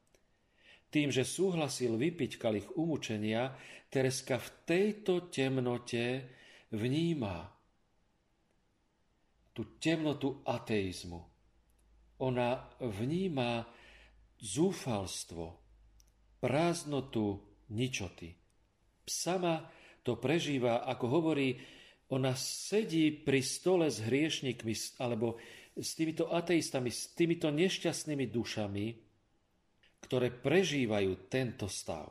tým, 0.93 1.09
že 1.09 1.25
súhlasil 1.25 1.97
vypiť 1.97 2.37
kalich 2.37 2.69
umúčenia, 2.77 3.57
Tereska 3.93 4.41
v 4.41 4.49
tejto 4.65 5.29
temnote 5.29 6.25
vníma 6.73 7.45
tú 9.53 9.77
temnotu 9.77 10.41
ateizmu. 10.49 11.21
Ona 12.25 12.73
vníma 12.81 13.69
zúfalstvo, 14.41 15.45
prázdnotu 16.41 17.37
ničoty. 17.69 18.33
Sama 19.05 19.69
to 20.01 20.17
prežíva, 20.17 20.89
ako 20.89 21.05
hovorí, 21.13 21.61
ona 22.13 22.33
sedí 22.33 23.13
pri 23.13 23.45
stole 23.45 23.93
s 23.93 24.01
hriešnikmi 24.01 24.73
alebo 25.05 25.37
s 25.77 25.93
týmito 25.97 26.33
ateistami, 26.33 26.89
s 26.89 27.13
týmito 27.13 27.49
nešťastnými 27.53 28.29
dušami, 28.29 28.87
ktoré 30.03 30.35
prežívajú 30.35 31.31
tento 31.31 31.71
stav. 31.71 32.11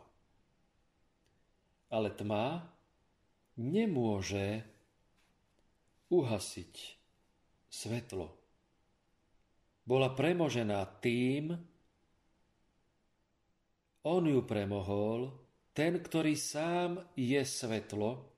Ale 1.92 2.10
tma 2.16 2.64
nemôže 3.60 4.64
uhasiť 6.08 6.74
svetlo. 7.68 8.28
Bola 9.84 10.16
premožená 10.16 10.84
tým, 11.04 11.52
on 14.02 14.24
ju 14.26 14.42
premohol, 14.44 15.30
ten, 15.72 16.02
ktorý 16.02 16.34
sám 16.34 17.00
je 17.16 17.42
svetlo 17.46 18.32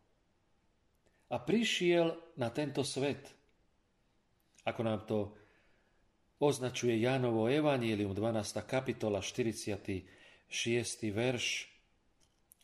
a 1.34 1.36
prišiel 1.42 2.36
na 2.38 2.54
tento 2.54 2.86
svet. 2.86 3.26
Ako 4.63 4.82
nám 4.86 5.08
to 5.10 5.43
označuje 6.44 7.00
Jánovo 7.00 7.48
Evangelium, 7.48 8.12
12. 8.12 8.60
kapitola, 8.68 9.24
46. 9.24 10.04
verš, 11.08 11.72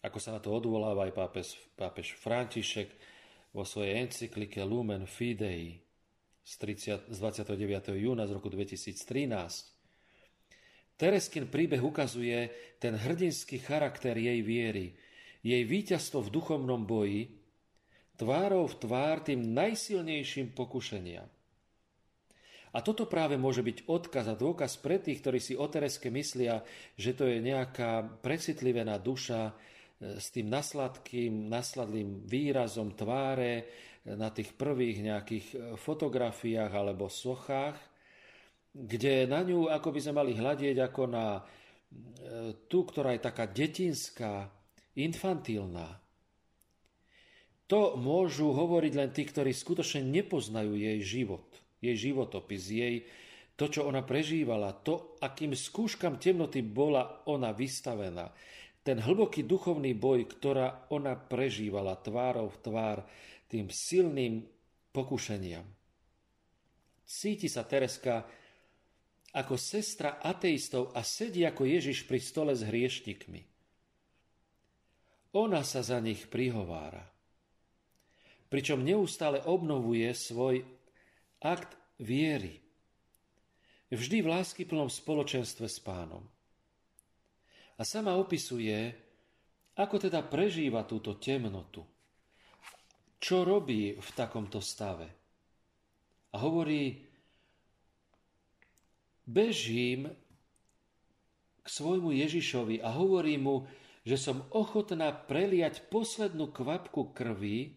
ako 0.04 0.18
sa 0.20 0.36
na 0.36 0.44
to 0.44 0.52
odvoláva 0.52 1.08
aj 1.08 1.13
pápež, 1.15 1.48
pápež 1.80 2.12
František 2.20 2.92
vo 3.56 3.63
svojej 3.63 4.04
encyklike 4.04 4.60
Lumen 4.68 5.08
Fidei 5.08 5.80
z, 6.44 6.54
30, 6.60 7.08
z 7.08 7.18
29. 7.24 7.96
júna 7.96 8.28
z 8.28 8.36
roku 8.36 8.52
2013. 8.52 9.00
Tereskin 11.00 11.48
príbeh 11.48 11.80
ukazuje 11.80 12.52
ten 12.84 13.00
hrdinský 13.00 13.63
charakter 13.63 14.20
jej 14.20 14.44
viery, 14.44 14.92
jej 15.39 15.63
víťazstvo 15.63 16.28
v 16.28 16.34
duchovnom 16.36 16.84
boji, 16.84 17.32
tvárou 18.20 18.68
v 18.68 18.76
tvár 18.76 19.24
tým 19.24 19.56
najsilnejším 19.56 20.52
pokušeniam. 20.52 21.38
A 22.69 22.86
toto 22.86 23.10
práve 23.10 23.34
môže 23.34 23.65
byť 23.65 23.89
odkaz 23.89 24.29
a 24.29 24.38
dôkaz 24.38 24.77
pre 24.77 25.01
tých, 25.01 25.25
ktorí 25.25 25.41
si 25.41 25.58
o 25.58 25.65
Tereske 25.65 26.13
myslia, 26.13 26.62
že 26.93 27.17
to 27.17 27.25
je 27.25 27.41
nejaká 27.41 28.21
precitlivená 28.21 29.01
duša 29.01 29.49
e, 29.49 29.53
s 30.21 30.29
tým 30.29 30.53
nasladkým, 30.53 31.49
nasladlým 31.49 32.29
výrazom 32.29 32.93
tváre 32.93 33.53
e, 33.58 33.63
na 34.13 34.29
tých 34.29 34.53
prvých 34.53 35.01
nejakých 35.01 35.45
e, 35.49 35.55
fotografiách 35.82 36.69
alebo 36.69 37.10
sochách, 37.10 37.77
kde 38.69 39.25
na 39.25 39.41
ňu 39.41 39.65
ako 39.65 39.89
by 39.89 39.99
sme 40.05 40.13
mali 40.21 40.38
hľadieť 40.38 40.77
ako 40.77 41.03
na 41.10 41.41
tú, 42.69 42.86
ktorá 42.86 43.17
je 43.17 43.25
taká 43.25 43.49
detinská, 43.49 44.45
infantilná. 44.93 45.97
To 47.65 47.97
môžu 47.97 48.53
hovoriť 48.53 48.93
len 48.93 49.10
tí, 49.10 49.25
ktorí 49.25 49.58
skutočne 49.58 50.05
nepoznajú 50.05 50.77
jej 50.77 51.01
život 51.01 51.49
jej 51.80 51.96
životopis, 51.96 52.63
jej 52.70 52.96
to, 53.60 53.68
čo 53.68 53.84
ona 53.88 54.04
prežívala, 54.08 54.72
to, 54.72 55.20
akým 55.20 55.52
skúškam 55.52 56.15
temnoty 56.15 56.63
bola 56.63 57.28
ona 57.28 57.52
vystavená, 57.52 58.32
ten 58.80 59.04
hlboký 59.04 59.44
duchovný 59.44 59.92
boj, 60.00 60.24
ktorá 60.32 60.88
ona 60.96 61.20
prežívala 61.20 62.00
tvárou 62.00 62.48
v 62.48 62.62
tvár 62.63 62.98
tým 63.52 63.68
silným 63.68 64.48
pokušeniam. 64.96 65.68
Cíti 67.04 67.52
sa 67.52 67.68
Tereska 67.68 68.24
ako 69.36 69.60
sestra 69.60 70.24
ateistov 70.24 70.96
a 70.96 71.04
sedí 71.04 71.44
ako 71.44 71.68
Ježiš 71.68 72.08
pri 72.08 72.20
stole 72.24 72.54
s 72.56 72.63
hriešnikmi. 72.65 73.42
Ona 75.38 75.62
sa 75.62 75.86
za 75.86 76.02
nich 76.02 76.26
prihovára. 76.26 77.06
Pričom 78.50 78.82
neustále 78.82 79.46
obnovuje 79.46 80.10
svoj 80.18 80.65
akt 81.39 81.75
viery. 81.99 82.60
Vždy 83.89 84.21
v 84.21 84.32
láskyplnom 84.32 84.91
spoločenstve 84.91 85.65
s 85.65 85.82
pánom. 85.82 86.21
A 87.80 87.82
sama 87.88 88.13
opisuje, 88.19 88.93
ako 89.80 89.95
teda 89.97 90.21
prežíva 90.28 90.84
túto 90.84 91.15
temnotu. 91.17 91.82
Čo 93.19 93.47
robí 93.47 93.95
v 93.95 94.10
takomto 94.13 94.60
stave. 94.60 95.08
A 96.30 96.36
hovorí, 96.43 97.02
bežím 99.25 100.12
k 101.63 101.67
svojmu 101.67 102.13
Ježišovi 102.13 102.84
a 102.84 102.93
hovorí 102.93 103.36
mu, 103.41 103.65
že 104.08 104.15
som 104.15 104.47
ochotná 104.56 105.12
preliať 105.12 105.86
poslednú 105.91 106.52
kvapku 106.52 107.12
krvi, 107.12 107.75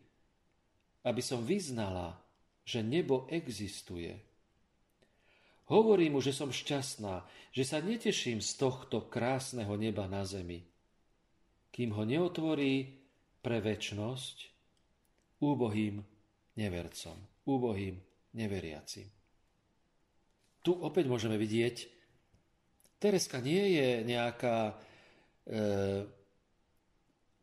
aby 1.02 1.22
som 1.24 1.42
vyznala, 1.42 2.21
že 2.62 2.82
nebo 2.82 3.26
existuje. 3.30 4.14
Hovorí 5.70 6.10
mu, 6.12 6.20
že 6.20 6.34
som 6.34 6.52
šťastná, 6.52 7.24
že 7.54 7.64
sa 7.64 7.80
neteším 7.80 8.42
z 8.42 8.50
tohto 8.58 9.08
krásneho 9.08 9.72
neba 9.78 10.04
na 10.10 10.26
zemi, 10.26 10.60
kým 11.72 11.96
ho 11.96 12.04
neotvorí 12.04 13.00
pre 13.40 13.58
väčnosť 13.64 14.36
úbohým 15.40 16.04
nevercom, 16.60 17.16
úbohým 17.48 17.96
neveriacim. 18.36 19.08
Tu 20.62 20.70
opäť 20.70 21.10
môžeme 21.10 21.34
vidieť, 21.40 21.90
Tereska 23.02 23.42
nie 23.42 23.82
je 23.82 23.88
nejaká 24.06 24.70
e, 24.70 24.74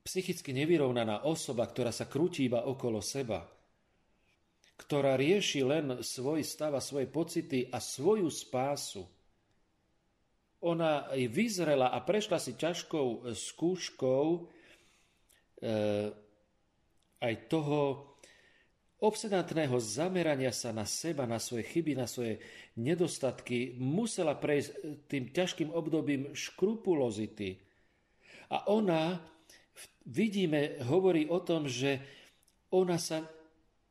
psychicky 0.08 0.56
nevyrovnaná 0.56 1.28
osoba, 1.28 1.68
ktorá 1.68 1.92
sa 1.92 2.08
krúti 2.08 2.48
iba 2.48 2.64
okolo 2.64 3.04
seba, 3.04 3.44
ktorá 4.80 5.20
rieši 5.20 5.60
len 5.68 5.86
svoj 6.00 6.40
stav 6.48 6.72
a 6.72 6.80
svoje 6.80 7.12
pocity 7.12 7.68
a 7.68 7.84
svoju 7.84 8.32
spásu. 8.32 9.04
Ona 10.64 11.12
vyzrela 11.28 11.92
a 11.92 12.00
prešla 12.00 12.40
si 12.40 12.56
ťažkou 12.56 13.32
skúškou 13.32 14.26
e, 14.36 14.40
aj 17.20 17.34
toho 17.52 18.10
obsedantného 19.00 19.80
zamerania 19.80 20.52
sa 20.52 20.76
na 20.76 20.84
seba, 20.84 21.24
na 21.24 21.40
svoje 21.40 21.64
chyby, 21.72 21.96
na 21.96 22.08
svoje 22.08 22.44
nedostatky, 22.76 23.80
musela 23.80 24.36
prejsť 24.36 24.70
tým 25.08 25.32
ťažkým 25.32 25.70
obdobím 25.72 26.36
škrupulozity. 26.36 27.60
A 28.52 28.68
ona, 28.68 29.24
vidíme, 30.04 30.84
hovorí 30.84 31.32
o 31.32 31.40
tom, 31.40 31.72
že 31.72 32.04
ona 32.76 33.00
sa 33.00 33.24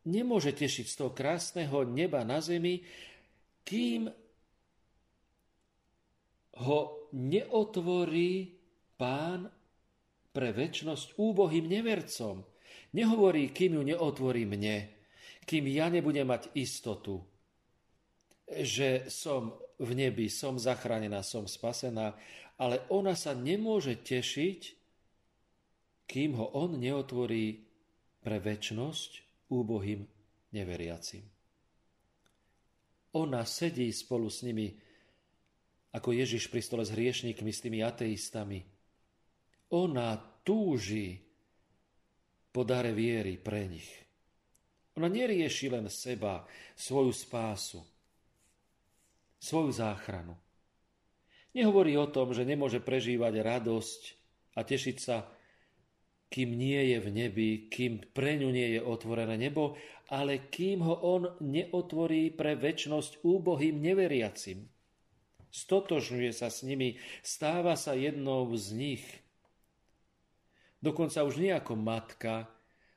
nemôže 0.06 0.54
tešiť 0.54 0.86
z 0.86 0.94
toho 0.94 1.10
krásneho 1.10 1.82
neba 1.88 2.22
na 2.22 2.38
zemi, 2.38 2.84
kým 3.66 4.06
ho 6.58 6.80
neotvorí 7.14 8.58
pán 8.98 9.46
pre 10.34 10.50
väčnosť 10.54 11.18
úbohým 11.18 11.66
nevercom. 11.66 12.42
Nehovorí, 12.94 13.52
kým 13.52 13.78
ju 13.78 13.82
neotvorí 13.84 14.48
mne, 14.48 14.90
kým 15.44 15.64
ja 15.70 15.88
nebudem 15.88 16.28
mať 16.28 16.52
istotu, 16.56 17.20
že 18.48 19.08
som 19.12 19.56
v 19.78 19.90
nebi, 19.94 20.26
som 20.32 20.58
zachránená, 20.58 21.22
som 21.22 21.46
spasená, 21.46 22.16
ale 22.58 22.82
ona 22.90 23.14
sa 23.14 23.36
nemôže 23.36 24.02
tešiť, 24.02 24.60
kým 26.08 26.34
ho 26.34 26.56
on 26.56 26.80
neotvorí 26.80 27.62
pre 28.24 28.40
väčnosť 28.40 29.27
úbohým 29.48 30.04
neveriacim. 30.52 31.24
Ona 33.16 33.42
sedí 33.48 33.88
spolu 33.92 34.28
s 34.28 34.44
nimi 34.44 34.68
ako 35.96 36.12
Ježiš 36.12 36.52
pri 36.52 36.60
stole 36.60 36.84
s 36.84 36.92
hriešníkmi, 36.92 37.50
s 37.50 37.64
tými 37.64 37.80
ateistami. 37.80 38.60
Ona 39.72 40.16
túži 40.44 41.16
po 42.52 42.64
dare 42.64 42.92
viery 42.92 43.40
pre 43.40 43.64
nich. 43.68 43.88
Ona 45.00 45.08
nerieši 45.08 45.72
len 45.72 45.86
seba, 45.88 46.44
svoju 46.74 47.12
spásu, 47.14 47.80
svoju 49.38 49.70
záchranu. 49.70 50.34
Nehovorí 51.54 51.96
o 51.96 52.10
tom, 52.10 52.34
že 52.34 52.44
nemôže 52.44 52.82
prežívať 52.82 53.40
radosť 53.40 54.02
a 54.58 54.60
tešiť 54.66 54.96
sa, 54.98 55.24
kým 56.28 56.56
nie 56.56 56.92
je 56.92 56.98
v 57.00 57.08
nebi, 57.08 57.50
kým 57.72 58.12
pre 58.12 58.36
ňu 58.36 58.52
nie 58.52 58.76
je 58.76 58.80
otvorené 58.84 59.40
nebo, 59.40 59.76
ale 60.12 60.48
kým 60.52 60.84
ho 60.84 60.96
on 61.04 61.22
neotvorí 61.40 62.32
pre 62.32 62.56
väčnosť 62.56 63.24
úbohým 63.24 63.80
neveriacim 63.80 64.68
stotožňuje 65.50 66.32
sa 66.32 66.52
s 66.52 66.64
nimi, 66.64 67.00
stáva 67.24 67.74
sa 67.74 67.96
jednou 67.96 68.48
z 68.54 68.66
nich. 68.76 69.04
Dokonca 70.78 71.26
už 71.26 71.42
nie 71.42 71.50
ako 71.50 71.74
matka, 71.74 72.46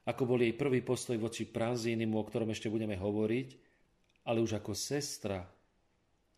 ako 0.06 0.36
bol 0.36 0.40
jej 0.42 0.54
prvý 0.54 0.86
postoj 0.86 1.18
voči 1.18 1.50
pranzínimu, 1.50 2.14
o 2.18 2.28
ktorom 2.28 2.54
ešte 2.54 2.70
budeme 2.70 2.94
hovoriť, 2.98 3.50
ale 4.30 4.44
už 4.46 4.62
ako 4.62 4.78
sestra, 4.78 5.50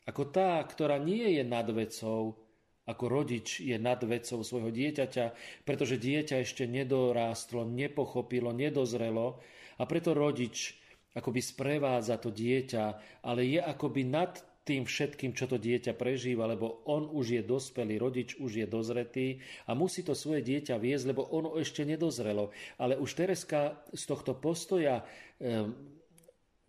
ako 0.08 0.32
tá, 0.32 0.60
ktorá 0.63 0.99
nie 0.99 1.39
je 1.39 1.43
nad 1.43 1.67
vecou, 1.71 2.42
ako 2.84 3.06
rodič 3.08 3.63
je 3.63 3.80
nad 3.80 4.00
vecou 4.04 4.43
svojho 4.43 4.72
dieťaťa, 4.72 5.26
pretože 5.63 5.96
dieťa 5.96 6.43
ešte 6.43 6.67
nedorástlo, 6.67 7.63
nepochopilo, 7.63 8.52
nedozrelo 8.52 9.39
a 9.80 9.84
preto 9.88 10.12
rodič 10.12 10.76
akoby 11.13 11.39
sprevádza 11.39 12.17
to 12.17 12.34
dieťa, 12.34 12.86
ale 13.24 13.46
je 13.46 13.62
akoby 13.62 14.02
nad 14.04 14.34
tým 14.63 14.88
všetkým, 14.88 15.36
čo 15.36 15.43
to 15.43 15.60
dieťa 15.60 15.91
prežíva, 16.00 16.48
lebo 16.48 16.88
on 16.88 17.12
už 17.12 17.36
je 17.36 17.41
dospelý, 17.43 18.00
rodič 18.00 18.39
už 18.39 18.63
je 18.63 18.67
dozretý 18.67 19.28
a 19.67 19.76
musí 19.76 20.08
to 20.08 20.15
svoje 20.15 20.39
dieťa 20.39 20.80
viesť, 20.80 21.12
lebo 21.12 21.28
ono 21.36 21.60
ešte 21.60 21.84
nedozrelo. 21.84 22.56
Ale 22.80 22.96
už 22.96 23.12
Tereska 23.12 23.84
z 23.91 24.04
tohto 24.08 24.39
postoja 24.39 25.04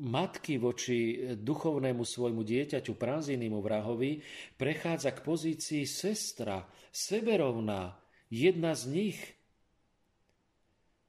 matky 0.03 0.59
voči 0.59 1.31
duchovnému 1.39 2.03
svojmu 2.03 2.43
dieťaťu, 2.43 2.99
pranzinému 2.99 3.63
vrahovi, 3.63 4.19
prechádza 4.59 5.15
k 5.15 5.21
pozícii 5.23 5.85
sestra, 5.87 6.67
seberovná, 6.91 7.95
jedna 8.27 8.75
z 8.75 8.83
nich, 8.91 9.19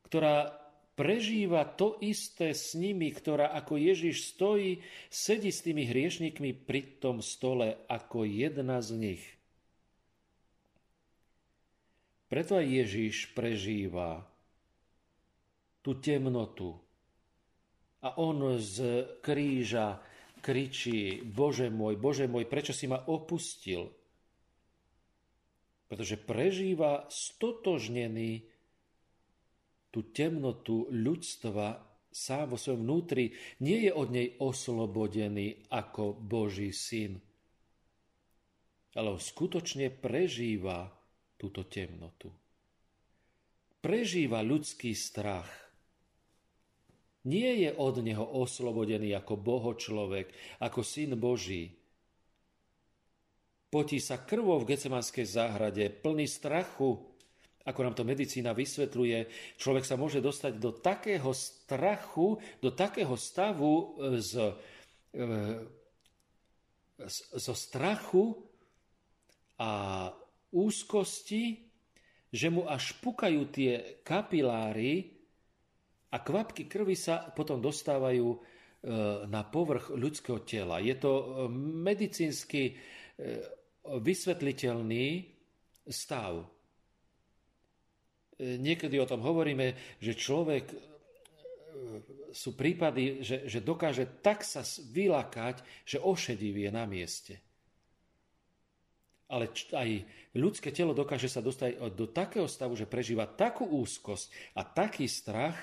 ktorá 0.05 0.53
prežíva 0.93 1.65
to 1.65 1.97
isté 1.99 2.53
s 2.53 2.77
nimi, 2.77 3.09
ktorá 3.09 3.51
ako 3.57 3.81
Ježiš 3.81 4.37
stojí, 4.37 4.85
sedí 5.09 5.49
s 5.49 5.65
tými 5.65 5.89
hriešnikmi 5.89 6.53
pri 6.53 7.01
tom 7.01 7.25
stole 7.25 7.81
ako 7.89 8.23
jedna 8.23 8.85
z 8.85 8.89
nich. 8.95 9.23
Preto 12.29 12.57
aj 12.57 12.65
Ježiš 12.65 13.33
prežíva 13.33 14.25
tú 15.85 15.97
temnotu. 15.97 16.84
A 18.05 18.21
on 18.21 18.61
z 18.61 18.77
kríža 19.25 19.97
kričí, 20.45 21.25
Bože 21.25 21.73
môj, 21.73 21.97
Bože 21.97 22.29
môj, 22.29 22.45
prečo 22.45 22.69
si 22.69 22.85
ma 22.85 23.01
opustil? 23.09 23.89
Pretože 25.89 26.21
prežíva 26.21 27.09
stotožnený 27.09 28.45
tú 29.89 30.13
temnotu 30.13 30.85
ľudstva 30.93 31.81
sám 32.13 32.53
vo 32.53 32.57
svojom 32.61 32.85
vnútri 32.85 33.33
nie 33.65 33.89
je 33.89 33.91
od 33.91 34.07
nej 34.13 34.37
oslobodený 34.37 35.67
ako 35.73 36.13
Boží 36.13 36.69
syn. 36.71 37.17
Ale 38.95 39.11
on 39.11 39.19
skutočne 39.19 39.91
prežíva 39.91 40.87
túto 41.35 41.67
temnotu. 41.67 42.31
Prežíva 43.83 44.45
ľudský 44.45 44.95
strach. 44.95 45.64
Nie 47.25 47.57
je 47.57 47.69
od 47.73 48.05
neho 48.05 48.21
oslobodený 48.21 49.17
ako 49.17 49.33
boho 49.41 49.73
človek, 49.73 50.29
ako 50.61 50.85
syn 50.85 51.17
Boží. 51.17 51.73
Potí 53.73 53.97
sa 53.97 54.21
krvou 54.21 54.61
v 54.61 54.77
Gecemanskej 54.77 55.25
záhrade, 55.25 55.89
plný 55.89 56.29
strachu, 56.29 57.01
ako 57.65 57.79
nám 57.81 57.97
to 57.97 58.05
medicína 58.05 58.53
vysvetľuje, 58.53 59.25
človek 59.57 59.83
sa 59.89 59.97
môže 59.97 60.21
dostať 60.21 60.53
do 60.61 60.69
takého 60.69 61.33
strachu, 61.33 62.37
do 62.61 62.69
takého 62.69 63.17
stavu 63.17 63.73
e, 63.73 64.21
z, 64.21 64.53
e, 65.17 65.25
zo 67.41 67.53
strachu 67.57 68.37
a 69.57 69.71
úzkosti, 70.53 71.65
že 72.29 72.47
mu 72.53 72.69
až 72.69 72.93
pukajú 73.01 73.49
tie 73.49 73.97
kapiláry 74.05 75.14
a 76.15 76.23
kvapky 76.23 76.71
krvi 76.71 76.95
sa 76.95 77.27
potom 77.35 77.59
dostávajú 77.59 78.27
e, 78.31 78.37
na 79.27 79.43
povrch 79.43 79.91
ľudského 79.91 80.47
tela. 80.47 80.79
Je 80.79 80.95
to 80.95 81.51
medicínsky 81.51 82.79
vysvetliteľný 83.85 85.35
stav. 85.85 86.41
E, 86.41 86.45
niekedy 88.57 88.99
o 88.99 89.09
tom 89.09 89.21
hovoríme, 89.21 89.99
že 90.01 90.17
človek 90.17 90.65
e, 90.71 90.75
sú 92.33 92.57
prípady, 92.57 93.21
že, 93.21 93.45
že 93.45 93.59
dokáže 93.61 94.19
tak 94.19 94.41
sa 94.43 94.65
vylakať, 94.65 95.85
že 95.85 96.01
ošedivý 96.01 96.67
je 96.67 96.71
na 96.73 96.85
mieste. 96.89 97.35
Ale 99.25 99.49
aj 99.73 99.89
ľudské 100.37 100.69
telo 100.69 100.93
dokáže 100.93 101.25
sa 101.25 101.41
dostať 101.41 101.81
do 101.97 102.05
takého 102.05 102.45
stavu, 102.45 102.77
že 102.77 102.85
prežíva 102.85 103.25
takú 103.25 103.65
úzkosť 103.65 104.53
a 104.53 104.61
taký 104.61 105.09
strach, 105.09 105.57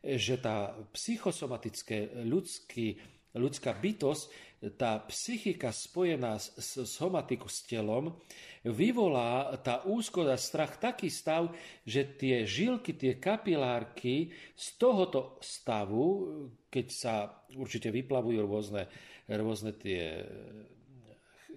že 0.00 0.40
tá 0.40 0.72
psychosomatické 0.96 2.24
ľudský, 2.24 2.96
ľudská 3.36 3.76
bytosť 3.76 4.50
tá 4.76 5.00
psychika 5.08 5.72
spojená 5.72 6.36
s, 6.36 6.52
somatiku, 6.84 7.48
s 7.48 7.64
telom, 7.64 8.12
vyvolá 8.60 9.56
tá 9.64 9.80
úzkosť 9.88 10.28
a 10.28 10.36
strach 10.36 10.76
taký 10.76 11.08
stav, 11.08 11.48
že 11.88 12.04
tie 12.04 12.44
žilky, 12.44 12.92
tie 12.92 13.16
kapilárky 13.16 14.28
z 14.52 14.66
tohoto 14.76 15.40
stavu, 15.40 16.28
keď 16.68 16.86
sa 16.92 17.14
určite 17.56 17.88
vyplavujú 17.88 18.44
rôzne, 18.44 18.84
rôzne 19.32 19.72
tie 19.72 20.28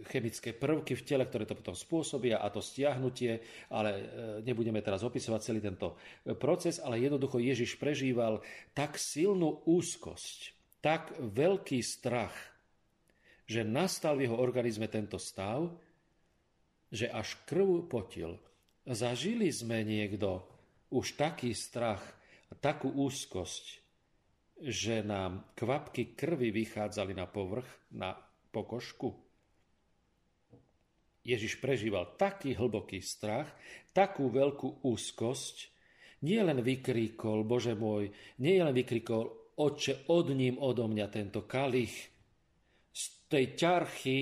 chemické 0.07 0.51
prvky 0.51 0.97
v 0.97 1.05
tele, 1.05 1.23
ktoré 1.23 1.47
to 1.47 1.57
potom 1.57 1.77
spôsobia 1.77 2.41
a 2.41 2.49
to 2.51 2.59
stiahnutie, 2.59 3.39
ale 3.71 3.91
e, 3.93 4.03
nebudeme 4.43 4.83
teraz 4.83 5.05
opisovať 5.05 5.39
celý 5.41 5.59
tento 5.63 5.95
proces, 6.37 6.81
ale 6.81 6.99
jednoducho 6.99 7.39
Ježiš 7.39 7.79
prežíval 7.79 8.43
tak 8.75 8.99
silnú 8.99 9.63
úzkosť, 9.63 10.53
tak 10.83 11.15
veľký 11.19 11.79
strach, 11.79 12.35
že 13.47 13.63
nastal 13.63 14.19
v 14.19 14.27
jeho 14.27 14.37
organizme 14.39 14.87
tento 14.87 15.19
stav, 15.19 15.71
že 16.93 17.09
až 17.09 17.39
krv 17.49 17.89
potil. 17.89 18.37
Zažili 18.83 19.49
sme 19.49 19.81
niekto 19.81 20.43
už 20.93 21.17
taký 21.17 21.55
strach 21.57 22.03
takú 22.61 22.91
úzkosť, 22.91 23.81
že 24.61 25.01
nám 25.01 25.43
kvapky 25.57 26.13
krvi 26.13 26.53
vychádzali 26.53 27.17
na 27.17 27.25
povrch, 27.25 27.65
na 27.89 28.13
pokožku. 28.53 29.17
Ježiš 31.23 31.63
prežíval 31.63 32.19
taký 32.19 32.51
hlboký 32.55 32.99
strach, 32.99 33.47
takú 33.95 34.27
veľkú 34.27 34.83
úzkosť, 34.83 35.71
nie 36.23 36.39
len 36.39 36.59
vykríkol, 36.59 37.47
Bože 37.47 37.75
môj, 37.75 38.11
nie 38.39 38.59
len 38.59 38.75
vykríkol, 38.75 39.55
od 39.55 40.27
ním 40.33 40.59
odo 40.59 40.87
mňa 40.87 41.07
tento 41.07 41.47
kalich, 41.47 42.11
z 42.91 43.03
tej 43.31 43.55
ťarchy, 43.55 44.17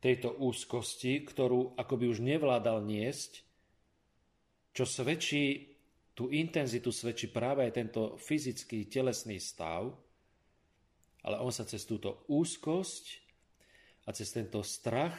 tejto 0.00 0.38
úzkosti, 0.38 1.24
ktorú 1.24 1.74
akoby 1.74 2.04
už 2.12 2.20
nevládal 2.22 2.84
niesť, 2.84 3.42
čo 4.76 4.84
svedčí, 4.84 5.72
tú 6.16 6.32
intenzitu 6.32 6.92
svedčí 6.92 7.28
práve 7.28 7.64
aj 7.64 7.72
tento 7.76 8.02
fyzický, 8.16 8.88
telesný 8.88 9.40
stav, 9.40 9.92
ale 11.24 11.36
on 11.40 11.52
sa 11.52 11.68
cez 11.68 11.84
túto 11.84 12.24
úzkosť 12.28 13.04
a 14.08 14.14
cez 14.16 14.32
tento 14.32 14.60
strach 14.64 15.16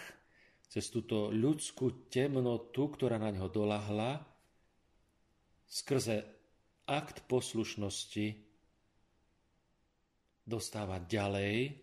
cez 0.68 0.92
túto 0.92 1.32
ľudskú 1.32 2.12
temnotu, 2.12 2.92
ktorá 2.92 3.16
na 3.16 3.32
ňo 3.32 3.48
dolahla, 3.48 4.20
skrze 5.68 6.24
akt 6.88 7.28
poslušnosti 7.28 8.28
dostáva 10.48 11.04
ďalej 11.04 11.76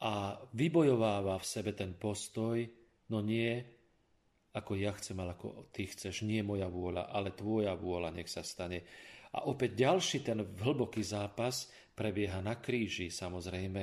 a 0.00 0.40
vybojováva 0.56 1.36
v 1.36 1.44
sebe 1.44 1.76
ten 1.76 1.92
postoj, 1.92 2.64
no 3.12 3.20
nie 3.20 3.60
ako 4.50 4.74
ja 4.74 4.90
chcem, 4.98 5.14
ale 5.22 5.38
ako 5.38 5.70
ty 5.70 5.86
chceš, 5.86 6.26
nie 6.26 6.42
moja 6.42 6.66
vôľa, 6.66 7.14
ale 7.14 7.36
tvoja 7.36 7.78
vôľa, 7.78 8.10
nech 8.10 8.26
sa 8.26 8.42
stane. 8.42 8.82
A 9.30 9.46
opäť 9.46 9.78
ďalší 9.78 10.26
ten 10.26 10.42
hlboký 10.42 11.06
zápas 11.06 11.70
prebieha 11.94 12.42
na 12.42 12.58
kríži, 12.58 13.14
samozrejme, 13.14 13.82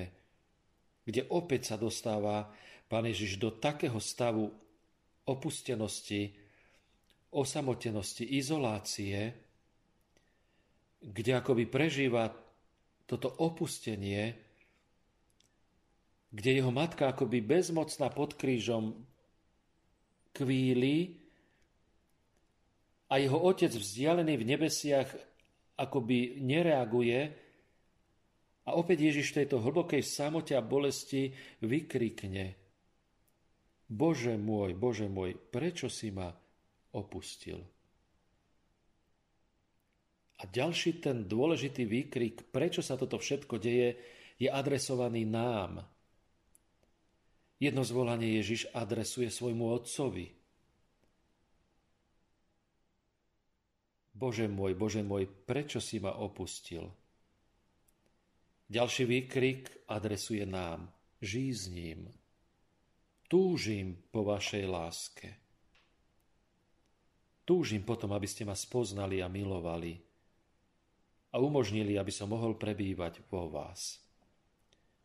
kde 1.07 1.21
opäť 1.31 1.71
sa 1.71 1.75
dostáva 1.79 2.51
Pán 2.87 3.03
Ježiš 3.03 3.35
do 3.35 3.51
takého 3.51 3.99
stavu 3.99 4.47
opustenosti, 5.27 6.31
osamotenosti, 7.35 8.23
izolácie, 8.23 9.35
kde 11.03 11.31
akoby 11.35 11.67
prežíva 11.67 12.31
toto 13.03 13.27
opustenie, 13.43 14.39
kde 16.31 16.49
jeho 16.63 16.71
matka 16.71 17.11
akoby 17.11 17.43
bezmocná 17.43 18.07
pod 18.07 18.39
krížom 18.39 18.95
kvíli 20.31 21.19
a 23.11 23.19
jeho 23.19 23.39
otec 23.39 23.71
vzdialený 23.71 24.33
v 24.39 24.47
nebesiach 24.47 25.07
akoby 25.75 26.39
nereaguje 26.39 27.19
a 28.67 28.69
opäť 28.75 29.11
Ježiš 29.11 29.31
v 29.31 29.37
tejto 29.43 29.59
hlbokej 29.59 30.03
samote 30.03 30.55
a 30.55 30.63
bolesti 30.63 31.35
vykrikne– 31.63 32.45
Bože 33.87 34.35
môj, 34.35 34.75
Bože 34.75 35.07
môj, 35.07 35.39
prečo 35.51 35.87
si 35.87 36.11
ma 36.11 36.35
opustil? 36.91 37.63
A 40.37 40.43
ďalší 40.45 41.01
ten 41.01 41.25
dôležitý 41.25 41.87
výkrik, 41.87 42.51
prečo 42.53 42.85
sa 42.85 42.99
toto 42.99 43.17
všetko 43.17 43.57
deje, 43.57 43.97
je 44.37 44.49
adresovaný 44.51 45.25
nám. 45.25 45.81
Jedno 47.57 47.81
zvolanie 47.81 48.37
Ježiš 48.37 48.69
adresuje 48.69 49.33
svojmu 49.33 49.65
otcovi. 49.81 50.29
Bože 54.13 54.45
môj, 54.45 54.77
Bože 54.77 55.01
môj, 55.01 55.25
prečo 55.25 55.81
si 55.81 55.97
ma 55.97 56.13
opustil? 56.21 56.85
Ďalší 58.69 59.03
výkrik 59.09 59.89
adresuje 59.89 60.45
nám. 60.45 60.91
Žij 61.21 61.49
s 61.53 61.63
ním. 61.73 62.16
Túžim 63.27 64.07
po 64.07 64.23
vašej 64.23 64.65
láske. 64.67 65.27
Túžim 67.47 67.83
potom, 67.83 68.11
aby 68.15 68.27
ste 68.27 68.43
ma 68.43 68.55
spoznali 68.55 69.23
a 69.23 69.27
milovali 69.31 69.99
a 71.31 71.39
umožnili, 71.39 71.99
aby 71.99 72.11
som 72.11 72.31
mohol 72.31 72.55
prebývať 72.55 73.23
vo 73.27 73.51
vás. 73.51 73.99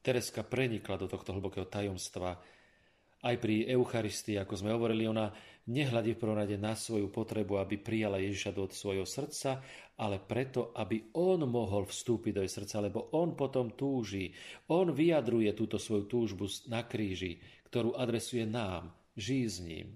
Tereska 0.02 0.42
prenikla 0.42 0.98
do 0.98 1.06
tohto 1.06 1.34
hlbokého 1.34 1.66
tajomstva. 1.66 2.38
Aj 3.22 3.36
pri 3.38 3.70
Eucharistii, 3.70 4.38
ako 4.38 4.54
sme 4.58 4.74
hovorili, 4.74 5.06
ona 5.06 5.30
nehľadí 5.70 6.18
v 6.18 6.20
prvom 6.20 6.38
na 6.58 6.74
svoju 6.74 7.06
potrebu, 7.12 7.62
aby 7.62 7.78
prijala 7.78 8.18
Ježiša 8.18 8.50
do 8.50 8.66
svojho 8.66 9.06
srdca, 9.06 9.62
ale 10.02 10.18
preto, 10.18 10.74
aby 10.74 11.14
on 11.14 11.46
mohol 11.46 11.86
vstúpiť 11.86 12.32
do 12.34 12.42
jej 12.42 12.52
srdca, 12.58 12.82
lebo 12.82 13.14
on 13.14 13.38
potom 13.38 13.78
túži. 13.78 14.34
On 14.74 14.90
vyjadruje 14.90 15.54
túto 15.54 15.78
svoju 15.78 16.10
túžbu 16.10 16.50
na 16.66 16.82
kríži, 16.82 17.38
ktorú 17.70 17.94
adresuje 17.94 18.42
nám, 18.42 18.90
žij 19.14 19.44
s 19.46 19.58
ním. 19.62 19.88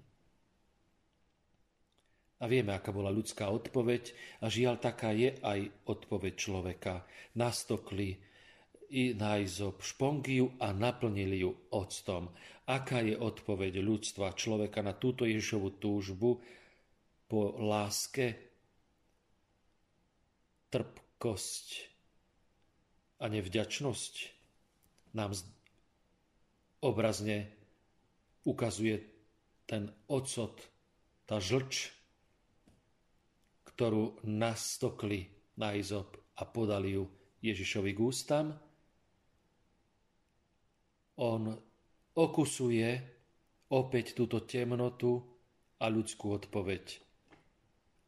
A 2.37 2.45
vieme, 2.45 2.69
aká 2.69 2.93
bola 2.93 3.09
ľudská 3.09 3.49
odpoveď 3.49 4.13
a 4.39 4.47
žiaľ 4.47 4.77
taká 4.77 5.09
je 5.09 5.33
aj 5.41 5.89
odpoveď 5.89 6.33
človeka. 6.37 7.01
Nastokli 7.33 8.21
i 8.89 9.11
nájzob 9.13 9.83
špongiu 9.83 10.55
a 10.59 10.71
naplnili 10.71 11.43
ju 11.43 11.51
octom. 11.71 12.31
Aká 12.67 13.03
je 13.03 13.15
odpoveď 13.15 13.79
ľudstva, 13.79 14.35
človeka 14.35 14.83
na 14.83 14.95
túto 14.95 15.23
Ježišovu 15.23 15.79
túžbu 15.79 16.39
po 17.27 17.41
láske, 17.59 18.35
trpkosť 20.67 21.67
a 23.23 23.25
nevďačnosť 23.31 24.13
nám 25.15 25.31
obrazne 26.83 27.51
ukazuje 28.43 29.03
ten 29.67 29.91
ocot, 30.07 30.55
tá 31.27 31.39
žlč, 31.43 31.91
ktorú 33.67 34.23
nastokli 34.23 35.27
na 35.59 35.75
izop 35.75 36.15
a 36.39 36.47
podali 36.47 36.95
ju 36.95 37.03
Ježišovi 37.43 37.91
k 37.93 37.99
ústam. 37.99 38.45
On 41.17 41.49
okusuje 42.13 42.89
opäť 43.73 44.13
túto 44.13 44.45
temnotu 44.45 45.17
a 45.81 45.85
ľudskú 45.89 46.37
odpoveď 46.37 46.85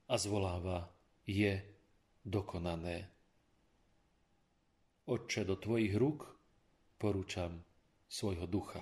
a 0.10 0.15
zvoláva, 0.17 0.89
je 1.30 1.62
dokonané. 2.26 3.06
Otče, 5.10 5.45
do 5.45 5.58
tvojich 5.58 5.93
rúk 5.93 6.26
porúčam 6.98 7.62
svojho 8.10 8.50
ducha 8.50 8.82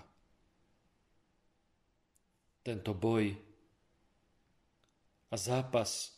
tento 2.68 2.92
boj 2.92 3.32
a 5.32 5.36
zápas 5.40 6.12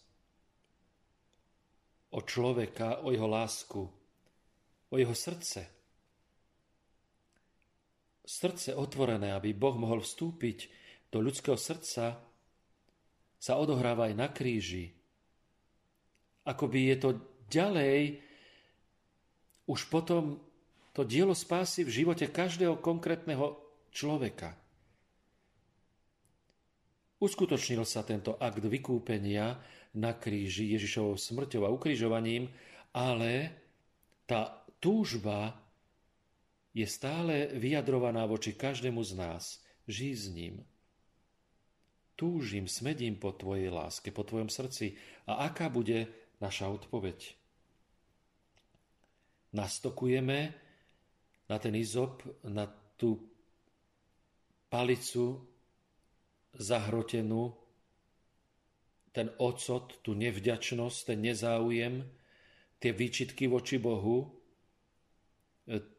o 2.09 2.25
človeka, 2.25 3.05
o 3.05 3.13
jeho 3.13 3.29
lásku, 3.29 3.81
o 4.89 4.95
jeho 4.97 5.13
srdce. 5.13 5.78
Srdce 8.29 8.77
otvorené, 8.77 9.33
aby 9.33 9.57
Boh 9.57 9.73
mohol 9.73 10.05
vstúpiť 10.05 10.69
do 11.09 11.17
ľudského 11.17 11.57
srdca, 11.57 12.21
sa 13.41 13.53
odohráva 13.57 14.05
aj 14.05 14.13
na 14.13 14.29
kríži. 14.29 14.93
Akoby 16.45 16.93
je 16.93 16.97
to 17.01 17.09
ďalej 17.49 18.21
už 19.65 19.89
potom 19.89 20.37
to 20.93 21.01
dielo 21.05 21.33
spásy 21.33 21.81
v 21.81 21.93
živote 22.03 22.29
každého 22.29 22.77
konkrétneho 22.77 23.57
človeka. 23.89 24.53
Uskutočnil 27.17 27.81
sa 27.81 28.05
tento 28.05 28.37
akt 28.37 28.61
vykúpenia 28.61 29.57
na 29.97 30.13
kríži 30.13 30.69
Ježišovou 30.77 31.17
smrťou 31.17 31.65
a 31.65 31.73
ukrižovaním, 31.73 32.45
ale 32.93 33.57
tá 34.29 34.65
túžba 34.77 35.68
je 36.79 36.87
stále 36.87 37.51
vyjadrovaná 37.59 38.23
voči 38.23 38.55
každému 38.55 39.03
z 39.03 39.13
nás. 39.19 39.59
Žij 39.83 40.13
s 40.15 40.25
ním. 40.31 40.55
Túžim, 42.15 42.71
smedím 42.71 43.19
po 43.19 43.35
tvojej 43.35 43.67
láske, 43.67 44.15
po 44.15 44.23
tvojom 44.23 44.47
srdci. 44.47 44.95
A 45.27 45.51
aká 45.51 45.67
bude 45.67 46.07
naša 46.39 46.71
odpoveď? 46.71 47.35
Nastokujeme 49.51 50.55
na 51.51 51.57
ten 51.59 51.75
izop, 51.75 52.23
na 52.47 52.69
tú 52.95 53.27
palicu 54.69 55.41
zahrotenú, 56.53 57.55
ten 59.09 59.33
ocot, 59.41 59.99
tú 60.05 60.13
nevďačnosť, 60.13 60.97
ten 61.11 61.19
nezáujem, 61.23 62.05
tie 62.77 62.91
výčitky 62.93 63.49
voči 63.49 63.81
Bohu, 63.81 64.38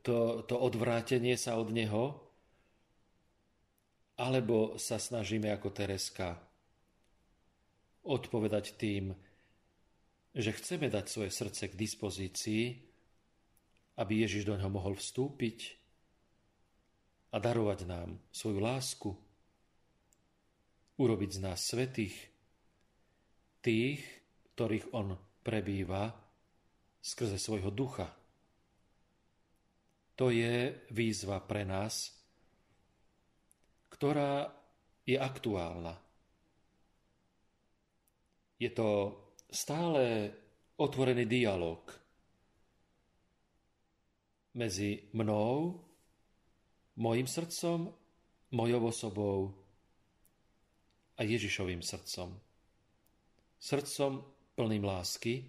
to, 0.03 0.43
to 0.51 0.55
odvrátenie 0.59 1.39
sa 1.39 1.55
od 1.55 1.71
Neho, 1.71 2.19
alebo 4.19 4.77
sa 4.77 4.99
snažíme 4.99 5.49
ako 5.55 5.71
Tereska 5.71 6.37
odpovedať 8.05 8.77
tým, 8.77 9.15
že 10.35 10.51
chceme 10.55 10.91
dať 10.91 11.05
svoje 11.07 11.31
srdce 11.31 11.71
k 11.71 11.79
dispozícii, 11.79 12.65
aby 13.99 14.13
Ježiš 14.27 14.47
do 14.47 14.55
ňoho 14.59 14.73
mohol 14.73 14.95
vstúpiť 14.99 15.59
a 17.31 17.37
darovať 17.39 17.87
nám 17.87 18.19
svoju 18.35 18.59
lásku, 18.59 19.11
urobiť 20.99 21.31
z 21.31 21.41
nás 21.41 21.59
svetých, 21.63 22.17
tých, 23.65 24.03
ktorých 24.55 24.93
on 24.93 25.17
prebýva 25.41 26.13
skrze 27.01 27.41
svojho 27.41 27.73
ducha. 27.73 28.20
To 30.21 30.29
je 30.29 30.85
výzva 30.93 31.41
pre 31.41 31.65
nás, 31.65 32.13
ktorá 33.89 34.53
je 35.09 35.17
aktuálna. 35.17 35.97
Je 38.61 38.69
to 38.69 39.17
stále 39.49 40.29
otvorený 40.77 41.25
dialog 41.25 41.81
medzi 44.61 45.09
mnou, 45.17 45.81
mojim 47.01 47.25
srdcom, 47.25 47.89
mojou 48.53 48.81
osobou 48.93 49.57
a 51.17 51.25
Ježišovým 51.25 51.81
srdcom. 51.81 52.37
Srdcom 53.57 54.21
plným 54.53 54.85
lásky, 54.85 55.49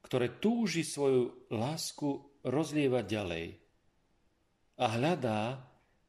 ktoré 0.00 0.40
túži 0.40 0.88
svoju 0.88 1.52
lásku 1.52 2.35
rozlievať 2.46 3.04
ďalej 3.04 3.46
a 4.78 4.86
hľadá 4.94 5.40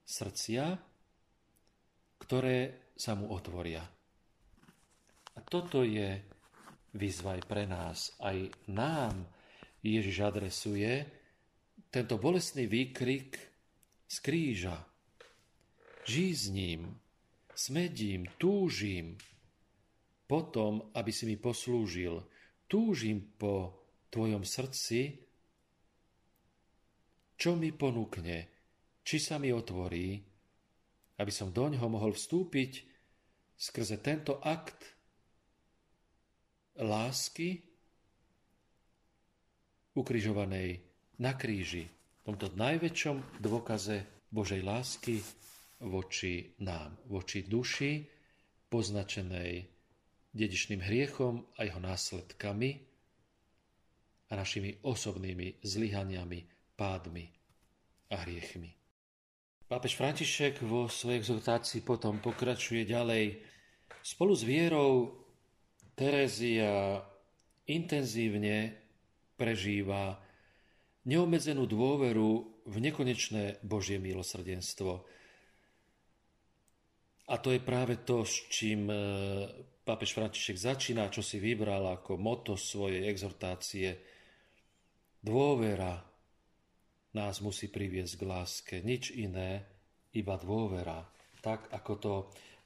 srdcia, 0.06 0.78
ktoré 2.22 2.92
sa 2.94 3.18
mu 3.18 3.34
otvoria. 3.34 3.82
A 5.38 5.40
toto 5.46 5.82
je 5.82 6.18
výzva 6.98 7.38
aj 7.38 7.44
pre 7.46 7.64
nás. 7.70 8.14
Aj 8.22 8.38
nám 8.70 9.26
Ježiš 9.82 10.18
adresuje 10.26 11.06
tento 11.94 12.18
bolestný 12.18 12.66
výkrik 12.66 13.38
z 14.08 14.16
kríža. 14.22 14.78
Žízním, 16.08 16.98
smedím, 17.54 18.26
túžim 18.40 19.20
potom, 20.28 20.92
aby 20.96 21.12
si 21.12 21.28
mi 21.28 21.38
poslúžil. 21.40 22.24
Túžim 22.68 23.36
po 23.40 23.88
tvojom 24.12 24.44
srdci, 24.44 25.27
čo 27.38 27.54
mi 27.54 27.70
ponúkne, 27.70 28.38
či 29.06 29.18
sa 29.22 29.38
mi 29.38 29.54
otvorí, 29.54 30.18
aby 31.18 31.32
som 31.32 31.54
doňho 31.54 31.88
mohol 31.88 32.18
vstúpiť 32.18 32.72
skrze 33.56 34.02
tento 34.02 34.42
akt 34.42 34.98
lásky 36.78 37.58
ukrižovanej 39.98 40.70
na 41.22 41.34
kríži, 41.34 41.90
v 41.90 42.22
tomto 42.22 42.54
najväčšom 42.54 43.42
dôkaze 43.42 44.30
Božej 44.30 44.62
lásky 44.62 45.18
voči 45.82 46.54
nám, 46.62 46.94
voči 47.10 47.48
duši, 47.48 48.06
poznačenej 48.68 49.66
dedičným 50.36 50.84
hriechom 50.84 51.56
a 51.58 51.66
jeho 51.66 51.82
následkami 51.82 52.70
a 54.28 54.34
našimi 54.36 54.84
osobnými 54.84 55.64
zlyhaniami, 55.64 56.57
pádmi 56.78 57.26
a 58.14 58.24
hriechmi. 58.24 58.78
Pápež 59.68 60.00
František 60.00 60.64
vo 60.64 60.88
svojej 60.88 61.20
exhortácii 61.20 61.84
potom 61.84 62.24
pokračuje 62.24 62.88
ďalej. 62.88 63.44
Spolu 64.00 64.32
s 64.32 64.48
vierou 64.48 65.20
Terézia 65.98 67.04
intenzívne 67.68 68.80
prežíva 69.36 70.22
neobmedzenú 71.04 71.68
dôveru 71.68 72.30
v 72.70 72.76
nekonečné 72.80 73.60
Božie 73.66 74.00
milosrdenstvo. 74.00 75.04
A 77.28 77.36
to 77.44 77.52
je 77.52 77.60
práve 77.60 78.08
to, 78.08 78.24
s 78.24 78.48
čím 78.48 78.88
e, 78.88 78.96
pápež 79.84 80.16
František 80.16 80.56
začína, 80.56 81.12
čo 81.12 81.20
si 81.20 81.44
vybral 81.44 81.84
ako 81.92 82.16
moto 82.16 82.56
svojej 82.56 83.04
exhortácie. 83.12 84.00
Dôvera 85.20 86.08
nás 87.16 87.40
musí 87.40 87.72
priviesť 87.72 88.14
k 88.20 88.24
láske. 88.28 88.76
Nič 88.84 89.16
iné, 89.16 89.64
iba 90.16 90.36
dôvera. 90.36 91.06
Tak, 91.40 91.72
ako 91.72 91.94
to 91.96 92.14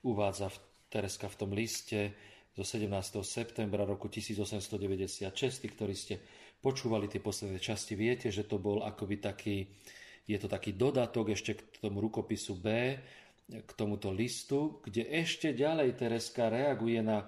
uvádza 0.07 0.49
Tereska 0.89 1.29
v 1.29 1.39
tom 1.39 1.51
liste 1.53 2.15
zo 2.51 2.63
17. 2.67 2.91
septembra 3.23 3.87
roku 3.87 4.11
1896, 4.11 5.31
ktorý 5.71 5.95
ste 5.95 6.19
počúvali 6.59 7.07
tie 7.07 7.23
posledné 7.23 7.57
časti, 7.57 7.95
viete, 7.95 8.27
že 8.29 8.43
to 8.43 8.59
bol 8.59 8.83
akoby 8.83 9.17
taký, 9.17 9.57
je 10.27 10.37
to 10.37 10.51
taký 10.51 10.75
dodatok 10.75 11.33
ešte 11.33 11.57
k 11.57 11.77
tomu 11.79 12.03
rukopisu 12.03 12.53
B, 12.59 12.67
k 13.51 13.71
tomuto 13.75 14.11
listu, 14.11 14.79
kde 14.83 15.07
ešte 15.09 15.51
ďalej 15.51 15.95
Tereska 15.95 16.47
reaguje 16.47 16.99
na 17.03 17.27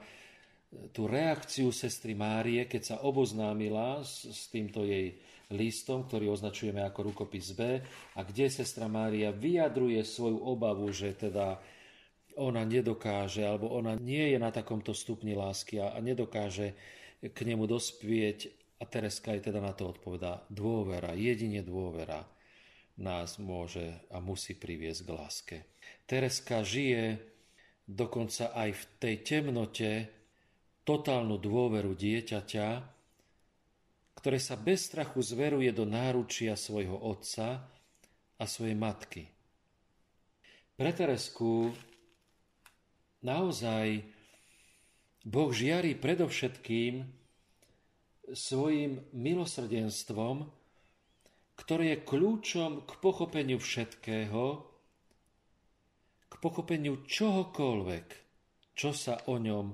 tú 0.96 1.06
reakciu 1.06 1.70
sestry 1.70 2.18
Márie, 2.18 2.66
keď 2.66 2.82
sa 2.82 2.96
oboznámila 3.06 4.02
s, 4.02 4.26
s 4.26 4.50
týmto 4.50 4.88
jej 4.88 5.20
listom, 5.54 6.04
ktorý 6.10 6.34
označujeme 6.34 6.82
ako 6.84 7.14
rukopis 7.14 7.54
B, 7.54 7.80
a 8.18 8.20
kde 8.26 8.50
sestra 8.50 8.90
Mária 8.90 9.30
vyjadruje 9.30 10.02
svoju 10.02 10.42
obavu, 10.42 10.90
že 10.90 11.14
teda 11.14 11.62
ona 12.38 12.66
nedokáže, 12.66 13.46
alebo 13.46 13.70
ona 13.70 13.94
nie 13.94 14.34
je 14.34 14.38
na 14.42 14.50
takomto 14.50 14.92
stupni 14.98 15.38
lásky 15.38 15.78
a, 15.78 15.94
nedokáže 16.02 16.74
k 17.22 17.38
nemu 17.46 17.70
dospieť. 17.70 18.50
A 18.82 18.90
Tereska 18.90 19.32
aj 19.32 19.48
teda 19.48 19.64
na 19.64 19.72
to 19.72 19.96
odpovedá, 19.96 20.44
dôvera, 20.52 21.16
jedine 21.16 21.64
dôvera 21.64 22.28
nás 23.00 23.40
môže 23.40 23.96
a 24.12 24.20
musí 24.20 24.54
priviesť 24.60 25.02
k 25.08 25.10
láske. 25.10 25.58
Tereska 26.04 26.62
žije 26.68 27.22
dokonca 27.88 28.52
aj 28.52 28.70
v 28.76 28.84
tej 29.00 29.16
temnote 29.24 29.92
totálnu 30.84 31.40
dôveru 31.40 31.96
dieťaťa, 31.96 32.68
ktoré 34.24 34.40
sa 34.40 34.56
bez 34.56 34.88
strachu 34.88 35.20
zveruje 35.20 35.68
do 35.76 35.84
náručia 35.84 36.56
svojho 36.56 36.96
otca 36.96 37.60
a 38.40 38.44
svojej 38.48 38.72
matky. 38.72 39.28
Pre 40.80 40.92
Teresku 40.96 41.76
naozaj 43.20 44.00
Boh 45.28 45.52
žiari 45.52 46.00
predovšetkým 46.00 47.04
svojim 48.32 49.04
milosrdenstvom, 49.12 50.48
ktoré 51.60 51.92
je 51.92 52.08
kľúčom 52.08 52.88
k 52.88 52.92
pochopeniu 53.04 53.60
všetkého, 53.60 54.44
k 56.32 56.34
pochopeniu 56.40 57.04
čohokoľvek, 57.04 58.08
čo 58.72 58.96
sa 58.96 59.20
o 59.28 59.36
ňom, 59.36 59.68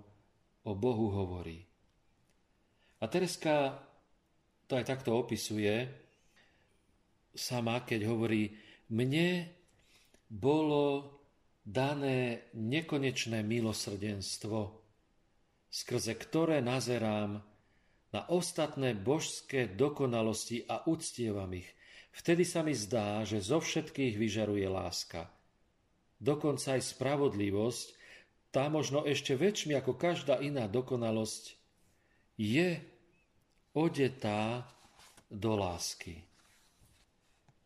o 0.65 0.71
Bohu 0.73 1.07
hovorí. 1.13 1.61
A 2.97 3.05
Tereska 3.05 3.85
to 4.69 4.77
aj 4.77 4.85
takto 4.85 5.17
opisuje 5.17 5.89
sama, 7.33 7.81
keď 7.81 8.05
hovorí, 8.05 8.53
mne 8.93 9.49
bolo 10.29 11.17
dané 11.65 12.49
nekonečné 12.53 13.41
milosrdenstvo, 13.41 14.77
skrze 15.73 16.13
ktoré 16.13 16.61
nazerám 16.61 17.41
na 18.13 18.21
ostatné 18.29 18.93
božské 18.93 19.69
dokonalosti 19.69 20.65
a 20.65 20.85
uctievam 20.85 21.49
ich. 21.53 21.69
Vtedy 22.13 22.45
sa 22.45 22.65
mi 22.65 22.73
zdá, 22.73 23.21
že 23.25 23.41
zo 23.41 23.61
všetkých 23.61 24.17
vyžaruje 24.17 24.65
láska. 24.65 25.29
Dokonca 26.17 26.77
aj 26.77 26.93
spravodlivosť, 26.93 27.87
tá 28.49 28.65
možno 28.69 29.05
ešte 29.05 29.37
väčšmi 29.37 29.77
ako 29.77 29.93
každá 29.93 30.41
iná 30.41 30.65
dokonalosť, 30.65 31.53
je 32.37 32.81
odetá 33.73 34.65
do 35.29 35.53
lásky. 35.55 36.25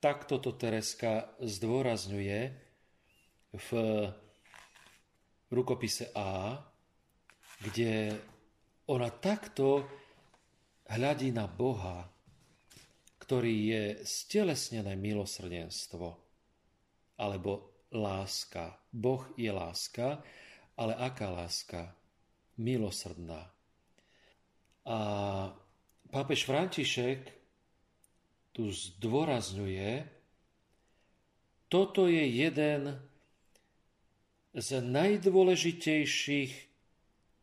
Takto 0.03 0.35
to 0.43 0.51
Tereska 0.59 1.39
zdôrazňuje 1.39 2.39
v 3.55 3.69
rukopise 5.47 6.11
A, 6.11 6.59
kde 7.63 8.11
ona 8.91 9.07
takto 9.07 9.87
hľadí 10.91 11.31
na 11.31 11.47
Boha, 11.47 12.03
ktorý 13.23 13.55
je 13.71 13.83
stelesnené 14.03 14.99
milosrdenstvo 14.99 16.19
alebo 17.15 17.79
láska. 17.95 18.75
Boh 18.91 19.23
je 19.39 19.47
láska, 19.47 20.19
ale 20.75 20.99
aká 20.99 21.31
láska? 21.31 21.95
Milosrdná. 22.59 23.47
A 24.83 24.99
pápež 26.13 26.45
František 26.45 27.25
tu 28.53 28.69
zdôrazňuje, 28.69 30.05
toto 31.73 32.05
je 32.05 32.21
jeden 32.21 33.01
z 34.53 34.69
najdôležitejších 34.77 36.53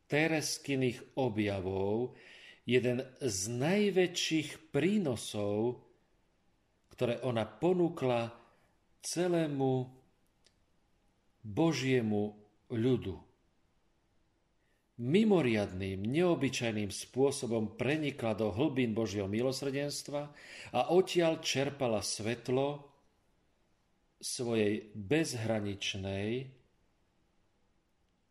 tereskyných 0.06 1.02
objavov, 1.18 2.14
jeden 2.62 3.02
z 3.18 3.38
najväčších 3.50 4.70
prínosov, 4.70 5.82
ktoré 6.94 7.18
ona 7.26 7.42
ponúkla 7.42 8.30
celému 9.02 9.90
Božiemu 11.42 12.38
ľudu. 12.70 13.29
Mimoriadným, 15.00 16.04
neobyčajným 16.04 16.92
spôsobom 16.92 17.80
prenikla 17.80 18.36
do 18.36 18.52
hlbín 18.52 18.92
Božieho 18.92 19.24
milosrdenstva 19.24 20.28
a 20.76 20.80
odtiaľ 20.92 21.40
čerpala 21.40 22.04
svetlo 22.04 22.84
svojej 24.20 24.92
bezhraničnej 24.92 26.52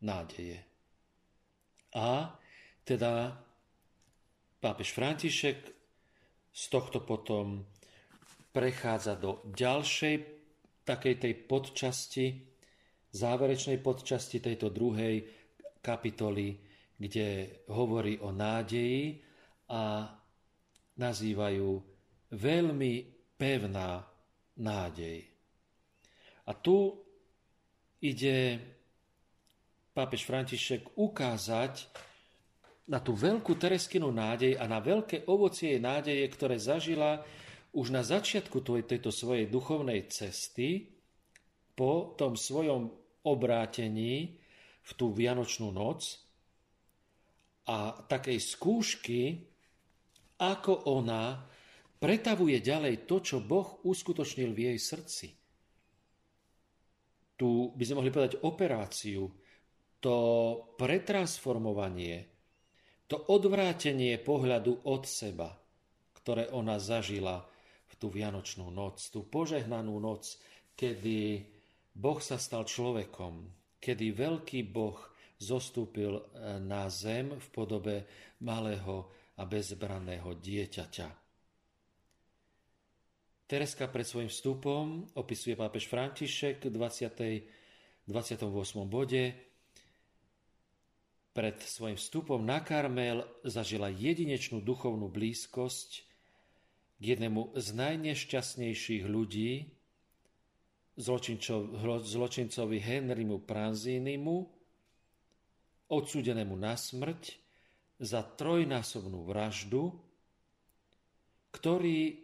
nádeje. 0.06 0.58
A 1.98 2.38
teda 2.86 3.34
pápež 4.62 4.94
František 4.94 5.58
z 6.54 6.64
tohto 6.70 7.02
potom 7.02 7.66
prechádza 8.54 9.18
do 9.18 9.42
ďalšej 9.50 10.14
takej 10.86 11.14
tej 11.18 11.34
podčasti, 11.50 12.26
záverečnej 13.10 13.82
podčasti 13.82 14.38
tejto 14.38 14.70
druhej 14.70 15.39
kapitoly, 15.80 16.56
kde 17.00 17.60
hovorí 17.72 18.20
o 18.20 18.30
nádeji 18.30 19.20
a 19.72 20.08
nazývajú 21.00 21.68
veľmi 22.36 22.92
pevná 23.36 24.04
nádej. 24.60 25.24
A 26.44 26.52
tu 26.52 26.92
ide 28.04 28.60
pápež 29.96 30.28
František 30.28 30.96
ukázať 30.96 31.88
na 32.90 32.98
tú 33.00 33.16
veľkú 33.16 33.56
Tereskinu 33.56 34.10
nádej 34.12 34.58
a 34.60 34.64
na 34.68 34.82
veľké 34.82 35.24
ovocie 35.30 35.76
jej 35.76 35.82
nádeje, 35.82 36.24
ktoré 36.36 36.58
zažila 36.58 37.22
už 37.70 37.94
na 37.94 38.02
začiatku 38.02 38.60
tejto 38.66 39.14
svojej 39.14 39.46
duchovnej 39.46 40.10
cesty, 40.10 41.00
po 41.80 42.12
tom 42.12 42.36
svojom 42.36 42.92
obrátení, 43.24 44.36
v 44.90 44.92
tú 44.98 45.14
Vianočnú 45.14 45.70
noc 45.70 46.18
a 47.70 47.94
takej 47.94 48.38
skúšky, 48.42 49.46
ako 50.42 50.90
ona 50.90 51.46
pretavuje 52.02 52.58
ďalej 52.58 53.06
to, 53.06 53.22
čo 53.22 53.36
Boh 53.38 53.78
uskutočnil 53.86 54.50
v 54.50 54.74
jej 54.74 54.78
srdci. 54.80 55.26
Tu 57.38 57.48
by 57.70 57.82
sme 57.86 58.02
mohli 58.02 58.10
povedať 58.10 58.42
operáciu, 58.42 59.30
to 60.00 60.16
pretransformovanie, 60.80 62.24
to 63.04 63.16
odvrátenie 63.20 64.16
pohľadu 64.18 64.88
od 64.88 65.02
seba, 65.04 65.52
ktoré 66.16 66.48
ona 66.56 66.80
zažila 66.80 67.44
v 67.90 67.94
tú 68.00 68.08
Vianočnú 68.08 68.72
noc, 68.72 69.00
tú 69.12 69.28
požehnanú 69.28 70.00
noc, 70.00 70.40
kedy 70.72 71.44
Boh 71.92 72.16
sa 72.24 72.40
stal 72.40 72.64
človekom, 72.64 73.59
kedy 73.80 74.12
veľký 74.12 74.68
Boh 74.68 75.00
zostúpil 75.40 76.20
e, 76.20 76.22
na 76.60 76.86
zem 76.92 77.32
v 77.32 77.46
podobe 77.48 77.96
malého 78.44 79.08
a 79.40 79.42
bezbranného 79.48 80.36
dieťaťa. 80.36 81.08
Tereska 83.50 83.90
pred 83.90 84.06
svojim 84.06 84.30
vstupom 84.30 85.10
opisuje 85.18 85.58
pápež 85.58 85.90
František 85.90 86.70
v 86.70 86.72
20. 86.76 87.58
28. 88.10 88.46
bode. 88.90 89.34
Pred 91.30 91.56
svojim 91.62 91.94
vstupom 91.94 92.42
na 92.42 92.58
Karmel 92.58 93.22
zažila 93.46 93.86
jedinečnú 93.86 94.58
duchovnú 94.58 95.06
blízkosť 95.06 95.90
k 96.98 97.02
jednému 97.16 97.54
z 97.54 97.66
najnešťastnejších 97.70 99.06
ľudí, 99.06 99.70
zločincovi 101.00 102.78
Henrymu 102.78 103.42
Pranzinimu, 103.42 104.36
odsúdenému 105.90 106.54
na 106.54 106.76
smrť 106.76 107.34
za 108.00 108.22
trojnásobnú 108.22 109.26
vraždu, 109.26 109.92
ktorý 111.50 112.20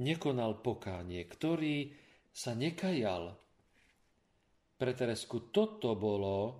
nekonal 0.00 0.64
pokánie, 0.64 1.22
ktorý 1.28 1.92
sa 2.32 2.56
nekajal. 2.56 3.36
Pre 4.80 4.92
Teresku 4.96 5.52
toto 5.52 5.92
bolo 5.94 6.56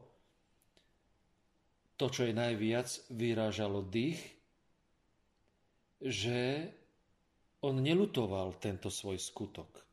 to, 1.96 2.12
čo 2.12 2.28
jej 2.28 2.36
najviac 2.36 2.86
vyrážalo 3.14 3.82
dých, 3.82 4.20
že 6.02 6.70
on 7.62 7.78
nelutoval 7.78 8.58
tento 8.58 8.90
svoj 8.90 9.22
skutok. 9.22 9.91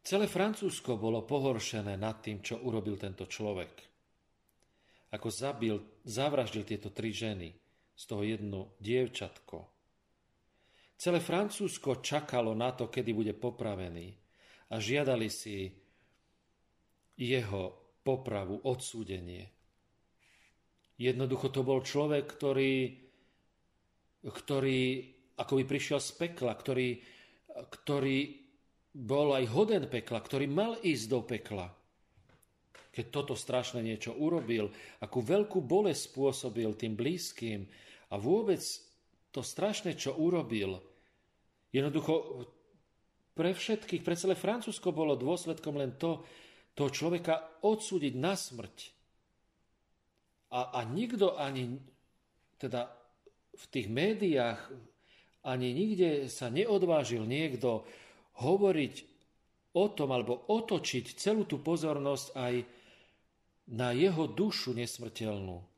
Celé 0.00 0.26
Francúzsko 0.26 0.96
bolo 0.96 1.28
pohoršené 1.28 1.94
nad 2.00 2.24
tým, 2.24 2.40
čo 2.40 2.60
urobil 2.64 2.96
tento 2.96 3.28
človek. 3.28 3.72
Ako 5.12 5.28
zabil, 5.28 5.76
zavraždil 6.06 6.64
tieto 6.64 6.88
tri 6.94 7.12
ženy, 7.12 7.52
z 8.00 8.02
toho 8.08 8.24
jedno 8.24 8.60
dievčatko. 8.80 9.68
Celé 10.96 11.20
Francúzsko 11.20 12.00
čakalo 12.00 12.56
na 12.56 12.72
to, 12.72 12.88
kedy 12.88 13.12
bude 13.12 13.34
popravený 13.36 14.08
a 14.72 14.80
žiadali 14.80 15.28
si 15.28 15.68
jeho 17.20 17.76
popravu, 18.00 18.64
odsúdenie. 18.64 19.44
Jednoducho 20.96 21.52
to 21.52 21.60
bol 21.60 21.84
človek, 21.84 22.24
ktorý, 22.24 22.96
ktorý 24.24 24.80
ako 25.40 25.52
by 25.60 25.64
prišiel 25.64 26.00
z 26.00 26.10
pekla, 26.16 26.52
ktorý, 26.52 27.00
ktorý 27.48 28.39
bol 28.90 29.38
aj 29.38 29.44
hoden 29.50 29.86
pekla, 29.86 30.18
ktorý 30.18 30.50
mal 30.50 30.74
ísť 30.82 31.04
do 31.06 31.20
pekla. 31.22 31.66
Keď 32.90 33.06
toto 33.14 33.38
strašné 33.38 33.86
niečo 33.86 34.18
urobil, 34.18 34.66
akú 34.98 35.22
veľkú 35.22 35.62
bolesť 35.62 36.10
spôsobil 36.10 36.74
tým 36.74 36.98
blízkym 36.98 37.62
a 38.10 38.18
vôbec 38.18 38.58
to 39.30 39.46
strašné, 39.46 39.94
čo 39.94 40.18
urobil, 40.18 40.82
jednoducho 41.70 42.42
pre 43.38 43.54
všetkých, 43.54 44.02
pre 44.02 44.18
celé 44.18 44.34
Francúzsko 44.34 44.90
bolo 44.90 45.14
dôsledkom 45.14 45.78
len 45.78 45.94
to, 45.94 46.26
toho 46.74 46.90
človeka 46.90 47.62
odsúdiť 47.62 48.14
na 48.18 48.34
smrť. 48.34 48.76
A, 50.50 50.74
a 50.76 50.80
nikto 50.82 51.38
ani, 51.38 51.78
teda 52.58 52.90
v 53.54 53.64
tých 53.70 53.86
médiách, 53.86 54.60
ani 55.46 55.72
nikde 55.72 56.26
sa 56.26 56.50
neodvážil 56.50 57.22
niekto 57.22 57.86
hovoriť 58.40 58.94
o 59.76 59.84
tom 59.94 60.10
alebo 60.10 60.50
otočiť 60.50 61.14
celú 61.14 61.46
tú 61.46 61.62
pozornosť 61.62 62.26
aj 62.34 62.54
na 63.70 63.94
jeho 63.94 64.26
dušu 64.26 64.74
nesmrteľnú 64.74 65.70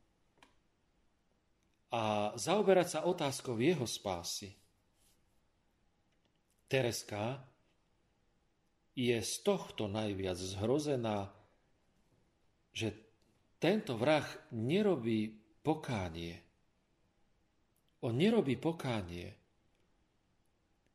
a 1.92 2.32
zaoberať 2.40 2.88
sa 2.88 3.00
otázkou 3.04 3.60
jeho 3.60 3.84
spásy. 3.84 4.56
Tereska 6.64 7.44
je 8.96 9.20
z 9.20 9.34
tohto 9.44 9.92
najviac 9.92 10.40
zhrozená, 10.40 11.28
že 12.72 12.96
tento 13.60 14.00
vrah 14.00 14.24
nerobí 14.56 15.36
pokánie. 15.60 16.40
On 18.00 18.16
nerobí 18.16 18.56
pokánie. 18.56 19.36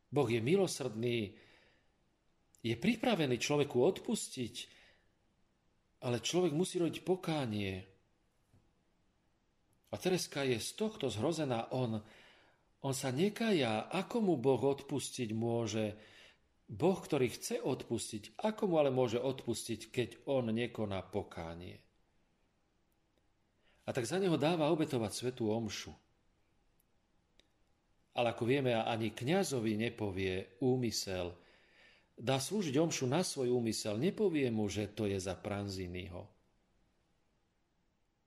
Boh 0.09 0.25
je 0.25 0.41
milosrdný 0.41 1.37
je 2.63 2.75
pripravený 2.75 3.37
človeku 3.37 3.77
odpustiť, 3.77 4.55
ale 6.03 6.21
človek 6.21 6.53
musí 6.53 6.77
robiť 6.77 7.01
pokánie. 7.01 7.73
A 9.87 9.95
Tereska 9.95 10.43
je 10.43 10.59
z 10.59 10.69
tohto 10.75 11.07
zhrozená. 11.07 11.71
On, 11.71 12.03
on 12.83 12.93
sa 12.93 13.09
nekaja, 13.09 13.87
ako 13.87 14.17
mu 14.19 14.33
Boh 14.35 14.59
odpustiť 14.59 15.31
môže. 15.31 15.95
Boh, 16.67 16.99
ktorý 16.99 17.31
chce 17.31 17.63
odpustiť, 17.63 18.43
ako 18.43 18.67
mu 18.67 18.75
ale 18.83 18.91
môže 18.91 19.15
odpustiť, 19.23 19.87
keď 19.87 20.09
on 20.27 20.51
nekoná 20.51 20.99
pokánie. 21.07 21.79
A 23.87 23.95
tak 23.95 24.03
za 24.03 24.19
neho 24.19 24.35
dáva 24.35 24.67
obetovať 24.67 25.11
svetú 25.15 25.47
omšu. 25.47 25.95
Ale 28.19 28.35
ako 28.35 28.43
vieme, 28.43 28.75
ani 28.75 29.15
kňazovi 29.15 29.79
nepovie 29.79 30.59
úmysel, 30.59 31.31
dá 32.17 32.41
slúžiť 32.41 32.73
omšu 32.81 33.05
na 33.05 33.21
svoj 33.21 33.53
úmysel, 33.53 34.01
nepovie 34.01 34.49
mu, 34.49 34.65
že 34.65 34.89
to 34.89 35.05
je 35.05 35.21
za 35.21 35.37
Pranzinyho. 35.37 36.25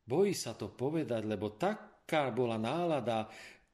Bojí 0.06 0.34
sa 0.34 0.54
to 0.54 0.70
povedať, 0.70 1.26
lebo 1.26 1.54
taká 1.54 2.30
bola 2.30 2.58
nálada, 2.58 3.26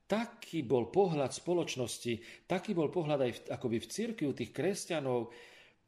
taký 0.08 0.64
bol 0.64 0.88
pohľad 0.88 1.32
spoločnosti, 1.32 2.44
taký 2.48 2.72
bol 2.72 2.88
pohľad 2.88 3.20
aj 3.24 3.32
v, 3.32 3.40
akoby 3.52 3.76
v 3.80 3.90
cirkvi 3.92 4.26
tých 4.32 4.52
kresťanov 4.52 5.32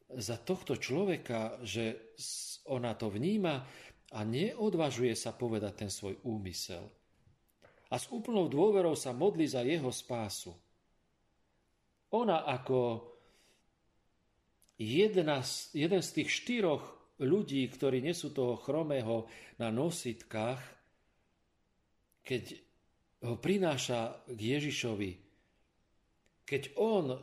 za 0.08 0.36
tohto 0.40 0.80
človeka, 0.80 1.60
že 1.64 2.16
ona 2.68 2.96
to 2.96 3.12
vníma 3.12 3.64
a 4.12 4.18
neodvažuje 4.24 5.12
sa 5.12 5.36
povedať 5.36 5.84
ten 5.84 5.90
svoj 5.92 6.16
úmysel. 6.24 6.88
A 7.88 7.96
s 7.96 8.08
úplnou 8.12 8.48
dôverou 8.48 8.92
sa 8.96 9.16
modli 9.16 9.48
za 9.48 9.64
jeho 9.64 9.88
spásu. 9.88 10.52
Ona 12.12 12.48
ako 12.48 13.04
jedna 14.78 15.42
jeden 15.74 16.02
z 16.02 16.10
tých 16.14 16.30
štyroch 16.30 16.82
ľudí, 17.18 17.66
ktorí 17.66 17.98
nesú 17.98 18.30
toho 18.30 18.54
chromého 18.62 19.26
na 19.58 19.74
nositkách, 19.74 20.62
keď 22.22 22.44
ho 23.26 23.34
prináša 23.42 24.22
k 24.30 24.38
Ježišovi, 24.38 25.10
keď 26.46 26.62
on 26.78 27.18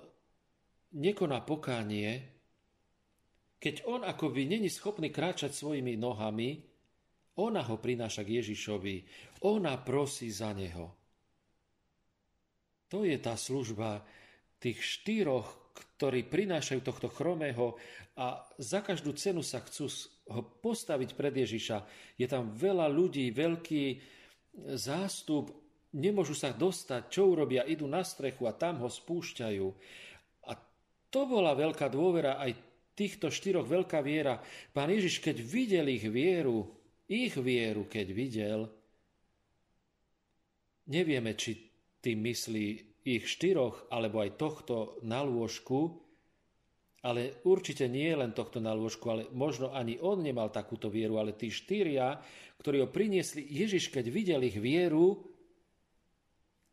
nekoná 0.99 1.39
pokánie, 1.47 2.35
keď 3.55 3.87
on 3.87 4.03
akoby 4.03 4.45
není 4.45 4.67
schopný 4.67 5.09
kráčať 5.09 5.55
svojimi 5.55 5.95
nohami, 5.95 6.59
ona 7.39 7.63
ho 7.63 7.79
prináša 7.79 8.27
k 8.27 8.43
Ježišovi, 8.43 8.95
ona 9.47 9.79
prosí 9.79 10.27
za 10.31 10.51
neho. 10.51 10.91
To 12.91 13.03
je 13.07 13.15
tá 13.17 13.35
služba 13.39 14.03
tých 14.59 14.79
štyroch 14.79 15.64
ktorí 15.75 16.23
prinášajú 16.27 16.79
tohto 16.79 17.11
chromého 17.11 17.75
a 18.15 18.39
za 18.55 18.79
každú 18.79 19.11
cenu 19.11 19.43
sa 19.43 19.59
chcú 19.59 19.91
ho 20.31 20.41
postaviť 20.41 21.13
pred 21.19 21.35
Ježiša. 21.35 21.83
Je 22.15 22.27
tam 22.31 22.55
veľa 22.55 22.87
ľudí, 22.87 23.27
veľký 23.35 23.99
zástup, 24.79 25.51
nemôžu 25.91 26.31
sa 26.31 26.55
dostať, 26.55 27.11
čo 27.11 27.27
urobia, 27.35 27.67
idú 27.67 27.85
na 27.91 28.07
strechu 28.07 28.47
a 28.47 28.55
tam 28.55 28.79
ho 28.83 28.89
spúšťajú. 28.89 29.67
A 30.47 30.51
to 31.11 31.21
bola 31.27 31.51
veľká 31.51 31.91
dôvera 31.91 32.39
aj 32.39 32.55
týchto 32.95 33.27
štyroch, 33.27 33.67
veľká 33.67 33.99
viera. 33.99 34.39
Pán 34.71 34.87
Ježiš, 34.87 35.19
keď 35.19 35.43
videl 35.43 35.91
ich 35.91 36.07
vieru, 36.07 36.71
ich 37.11 37.35
vieru, 37.35 37.83
keď 37.91 38.07
videl, 38.15 38.59
nevieme, 40.87 41.35
či 41.35 41.59
tým 41.99 42.23
myslí 42.23 42.94
ich 43.05 43.29
štyroch, 43.29 43.85
alebo 43.93 44.25
aj 44.25 44.41
tohto 44.41 44.97
na 45.05 45.21
lôžku, 45.21 46.01
ale 47.05 47.37
určite 47.45 47.85
nie 47.85 48.09
len 48.17 48.33
tohto 48.33 48.57
na 48.57 48.73
lôžku, 48.73 49.05
ale 49.13 49.29
možno 49.29 49.69
ani 49.69 50.01
on 50.01 50.25
nemal 50.25 50.49
takúto 50.49 50.89
vieru, 50.89 51.21
ale 51.21 51.37
tí 51.37 51.53
štyria, 51.53 52.17
ktorí 52.57 52.81
ho 52.81 52.89
priniesli, 52.89 53.45
Ježiš, 53.45 53.93
keď 53.93 54.05
videl 54.09 54.41
ich 54.49 54.57
vieru, 54.57 55.21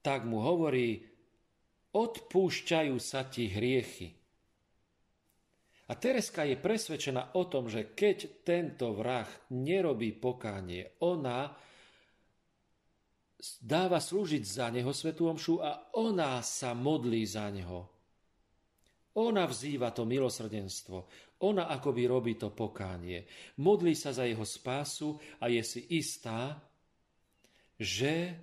tak 0.01 0.25
mu 0.25 0.41
hovorí, 0.41 1.05
odpúšťajú 1.93 2.97
sa 2.97 3.29
ti 3.29 3.53
hriechy. 3.53 4.09
A 5.93 6.01
Tereska 6.01 6.49
je 6.49 6.57
presvedčená 6.57 7.37
o 7.37 7.45
tom, 7.45 7.69
že 7.69 7.93
keď 7.93 8.41
tento 8.41 8.97
vrah 8.97 9.29
nerobí 9.53 10.17
pokánie, 10.17 10.97
ona 11.05 11.53
dáva 13.59 13.99
slúžiť 13.99 14.43
za 14.47 14.71
neho 14.71 14.95
Svetú 14.95 15.27
Omšu 15.27 15.59
a 15.59 15.91
ona 15.99 16.39
sa 16.47 16.79
modlí 16.79 17.27
za 17.27 17.51
neho. 17.51 17.91
Ona 19.19 19.45
vzýva 19.45 19.93
to 19.93 20.09
milosrdenstvo. 20.09 21.05
Ona 21.43 21.69
akoby 21.69 22.07
robí 22.07 22.33
to 22.39 22.55
pokánie. 22.55 23.27
Modlí 23.61 23.93
sa 23.99 24.15
za 24.15 24.25
jeho 24.25 24.47
spásu 24.47 25.19
a 25.43 25.51
je 25.51 25.61
si 25.61 25.81
istá, 25.99 26.63
že 27.77 28.39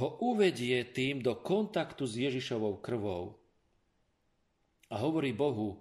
ho 0.00 0.16
uvedie 0.24 0.80
tým 0.90 1.20
do 1.20 1.36
kontaktu 1.36 2.08
s 2.08 2.16
Ježišovou 2.16 2.80
krvou. 2.80 3.36
A 4.88 4.96
hovorí 4.96 5.36
Bohu, 5.36 5.76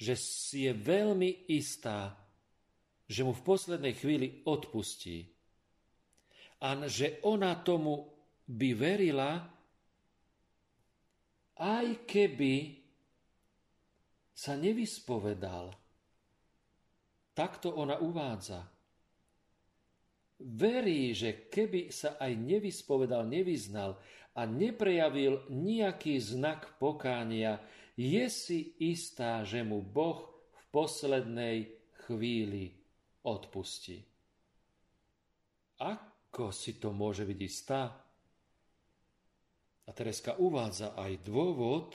že 0.00 0.16
si 0.16 0.64
je 0.64 0.72
veľmi 0.72 1.52
istá, 1.52 2.16
že 3.04 3.22
mu 3.22 3.36
v 3.36 3.44
poslednej 3.44 3.92
chvíli 3.92 4.40
odpustí 4.48 5.28
a 6.62 6.86
že 6.86 7.18
ona 7.26 7.58
tomu 7.58 8.06
by 8.46 8.70
verila, 8.78 9.42
aj 11.58 12.06
keby 12.06 12.78
sa 14.30 14.54
nevyspovedal. 14.54 15.74
Takto 17.34 17.74
ona 17.74 17.98
uvádza. 17.98 18.62
Verí, 20.42 21.14
že 21.14 21.50
keby 21.50 21.90
sa 21.90 22.18
aj 22.18 22.34
nevyspovedal, 22.34 23.26
nevyznal 23.26 23.98
a 24.34 24.42
neprejavil 24.46 25.46
nejaký 25.50 26.18
znak 26.18 26.78
pokánia, 26.78 27.62
je 27.94 28.26
si 28.30 28.74
istá, 28.82 29.42
že 29.46 29.62
mu 29.62 29.82
Boh 29.82 30.30
v 30.50 30.62
poslednej 30.74 31.56
chvíli 32.06 32.74
odpustí. 33.22 34.02
Ak 35.78 36.11
ako 36.32 36.48
si 36.48 36.80
to 36.80 36.96
môže 36.96 37.28
byť 37.28 37.38
istá? 37.44 37.92
A 39.84 39.90
Tereska 39.92 40.32
uvádza 40.40 40.96
aj 40.96 41.20
dôvod 41.28 41.92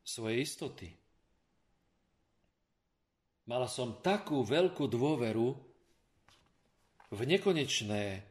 svojej 0.00 0.48
istoty. 0.48 0.88
Mala 3.44 3.68
som 3.68 4.00
takú 4.00 4.40
veľkú 4.48 4.88
dôveru 4.88 5.60
v 7.12 7.20
nekonečné 7.20 8.24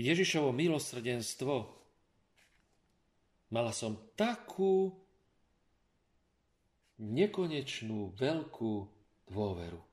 Ježišovo 0.00 0.56
milosrdenstvo. 0.56 1.68
Mala 3.52 3.76
som 3.76 4.00
takú 4.16 4.96
nekonečnú 6.96 8.16
veľkú 8.16 8.72
dôveru 9.28 9.87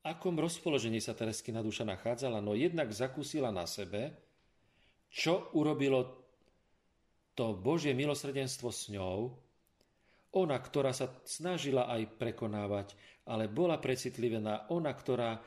akom 0.00 0.36
rozpoložení 0.40 1.00
sa 1.02 1.12
Tereskina 1.12 1.60
duša 1.60 1.84
nachádzala, 1.84 2.40
no 2.40 2.56
jednak 2.56 2.88
zakúsila 2.88 3.52
na 3.52 3.68
sebe, 3.68 4.16
čo 5.10 5.52
urobilo 5.58 6.20
to 7.34 7.52
Božie 7.56 7.92
milosrdenstvo 7.92 8.68
s 8.70 8.88
ňou, 8.92 9.34
ona, 10.30 10.56
ktorá 10.62 10.94
sa 10.94 11.10
snažila 11.26 11.90
aj 11.90 12.14
prekonávať, 12.14 12.94
ale 13.26 13.50
bola 13.50 13.82
precitlivená, 13.82 14.70
ona, 14.70 14.94
ktorá 14.94 15.34
e, 15.34 15.40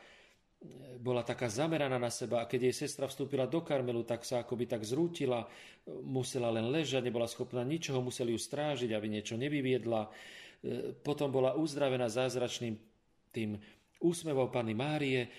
bola 0.99 1.23
taká 1.23 1.47
zameraná 1.47 1.95
na 1.95 2.11
seba 2.11 2.43
a 2.43 2.49
keď 2.49 2.67
jej 2.67 2.75
sestra 2.83 3.07
vstúpila 3.07 3.47
do 3.47 3.63
Karmelu, 3.63 4.03
tak 4.03 4.27
sa 4.27 4.43
akoby 4.43 4.67
tak 4.67 4.83
zrútila, 4.83 5.47
musela 6.03 6.51
len 6.51 6.67
ležať, 6.67 6.99
nebola 6.99 7.31
schopná 7.31 7.63
ničoho, 7.63 8.03
museli 8.03 8.35
ju 8.35 8.39
strážiť, 8.39 8.91
aby 8.91 9.07
niečo 9.07 9.39
nevyviedla. 9.39 10.01
E, 10.03 10.09
potom 10.99 11.31
bola 11.31 11.55
uzdravená 11.55 12.11
zázračným 12.11 12.75
tým 13.31 13.55
úsmevov 14.03 14.51
Pany 14.51 14.75
Márie, 14.75 15.31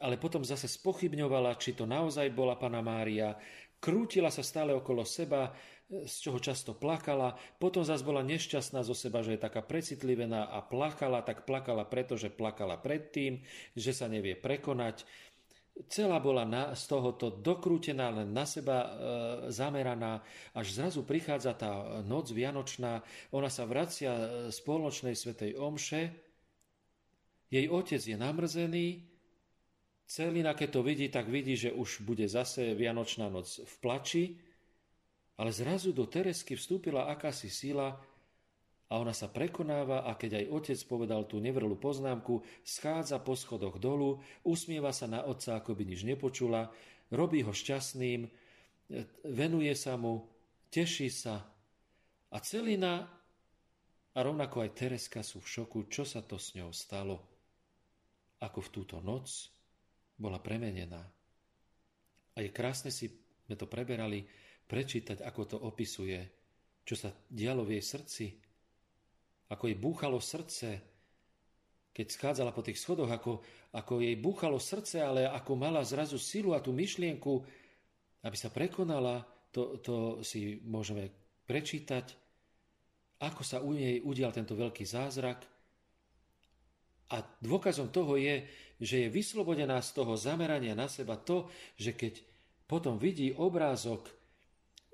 ale 0.00 0.16
potom 0.16 0.44
zase 0.44 0.68
spochybňovala, 0.68 1.56
či 1.60 1.76
to 1.76 1.88
naozaj 1.88 2.28
bola 2.32 2.56
Pana 2.56 2.80
Mária, 2.80 3.36
krútila 3.80 4.28
sa 4.28 4.44
stále 4.44 4.76
okolo 4.76 5.02
seba, 5.08 5.52
z 5.90 6.14
čoho 6.22 6.38
často 6.38 6.70
plakala, 6.78 7.34
potom 7.58 7.82
zase 7.82 8.06
bola 8.06 8.22
nešťastná 8.22 8.86
zo 8.86 8.94
seba, 8.94 9.26
že 9.26 9.34
je 9.34 9.42
taká 9.42 9.58
precitlivená 9.58 10.46
a 10.46 10.62
plakala, 10.62 11.26
tak 11.26 11.42
plakala 11.42 11.82
preto, 11.82 12.14
že 12.14 12.30
plakala 12.30 12.78
predtým, 12.78 13.42
že 13.74 13.90
sa 13.90 14.06
nevie 14.06 14.38
prekonať. 14.38 15.02
Celá 15.90 16.20
bola 16.22 16.44
na, 16.46 16.76
z 16.76 16.84
tohoto 16.86 17.32
dokrútená, 17.32 18.12
len 18.12 18.30
na 18.30 18.44
seba 18.44 18.78
e, 18.84 18.88
zameraná, 19.50 20.22
až 20.54 20.76
zrazu 20.76 21.02
prichádza 21.02 21.56
tá 21.56 22.04
noc 22.04 22.30
vianočná, 22.30 23.00
ona 23.32 23.48
sa 23.48 23.64
vracia 23.66 24.12
z 24.52 24.58
polnočnej 24.62 25.16
svetej 25.16 25.56
omše, 25.56 26.29
jej 27.50 27.66
otec 27.66 27.98
je 27.98 28.16
namrzený, 28.16 29.10
Celina, 30.10 30.58
keď 30.58 30.68
to 30.74 30.80
vidí, 30.82 31.06
tak 31.06 31.30
vidí, 31.30 31.54
že 31.54 31.70
už 31.70 32.02
bude 32.02 32.26
zase 32.26 32.74
Vianočná 32.74 33.30
noc 33.30 33.62
v 33.62 33.74
plači, 33.78 34.24
ale 35.38 35.54
zrazu 35.54 35.94
do 35.94 36.02
Teresky 36.02 36.58
vstúpila 36.58 37.06
akási 37.06 37.46
sila 37.46 37.94
a 38.90 38.92
ona 38.98 39.14
sa 39.14 39.30
prekonáva 39.30 40.02
a 40.02 40.18
keď 40.18 40.42
aj 40.42 40.50
otec 40.50 40.78
povedal 40.90 41.30
tú 41.30 41.38
nevrlú 41.38 41.78
poznámku, 41.78 42.42
schádza 42.66 43.22
po 43.22 43.38
schodoch 43.38 43.78
dolu, 43.78 44.18
usmieva 44.42 44.90
sa 44.90 45.06
na 45.06 45.22
otca, 45.22 45.62
ako 45.62 45.78
by 45.78 45.86
nič 45.86 46.02
nepočula, 46.02 46.74
robí 47.14 47.46
ho 47.46 47.54
šťastným, 47.54 48.26
venuje 49.30 49.74
sa 49.78 49.94
mu, 49.94 50.26
teší 50.74 51.06
sa. 51.06 51.38
A 52.34 52.36
Celina 52.42 53.06
a 54.10 54.18
rovnako 54.18 54.66
aj 54.66 54.74
Tereska 54.74 55.22
sú 55.22 55.38
v 55.38 55.50
šoku, 55.54 55.86
čo 55.86 56.02
sa 56.02 56.18
to 56.18 56.34
s 56.34 56.58
ňou 56.58 56.74
stalo 56.74 57.29
ako 58.40 58.58
v 58.64 58.72
túto 58.72 58.96
noc 59.04 59.28
bola 60.16 60.40
premenená. 60.40 61.00
A 62.34 62.38
je 62.40 62.50
krásne 62.52 62.88
si 62.92 63.08
sme 63.50 63.58
to 63.58 63.66
preberali, 63.66 64.22
prečítať, 64.70 65.26
ako 65.26 65.40
to 65.42 65.56
opisuje, 65.58 66.22
čo 66.86 66.94
sa 66.94 67.10
dialo 67.26 67.66
v 67.66 67.74
jej 67.74 67.84
srdci, 67.84 68.26
ako 69.50 69.66
jej 69.66 69.74
búchalo 69.74 70.22
srdce, 70.22 70.78
keď 71.90 72.06
schádzala 72.06 72.54
po 72.54 72.62
tých 72.62 72.78
schodoch, 72.78 73.10
ako, 73.10 73.42
ako 73.74 73.98
jej 73.98 74.14
búchalo 74.14 74.62
srdce, 74.62 75.02
ale 75.02 75.26
ako 75.26 75.58
mala 75.58 75.82
zrazu 75.82 76.22
silu 76.22 76.54
a 76.54 76.62
tú 76.62 76.70
myšlienku, 76.70 77.42
aby 78.22 78.36
sa 78.38 78.54
prekonala, 78.54 79.26
to, 79.50 79.82
to 79.82 80.22
si 80.22 80.62
môžeme 80.62 81.10
prečítať, 81.50 82.14
ako 83.18 83.42
sa 83.42 83.58
u 83.58 83.74
nej 83.74 83.98
udial 84.06 84.30
tento 84.30 84.54
veľký 84.54 84.86
zázrak, 84.86 85.42
a 87.10 87.26
dôkazom 87.42 87.90
toho 87.90 88.14
je, 88.14 88.46
že 88.80 89.06
je 89.06 89.08
vyslobodená 89.12 89.82
z 89.82 89.90
toho 89.92 90.14
zamerania 90.14 90.78
na 90.78 90.86
seba 90.86 91.18
to, 91.18 91.50
že 91.76 91.92
keď 91.98 92.22
potom 92.70 92.96
vidí 92.96 93.34
obrázok 93.34 94.06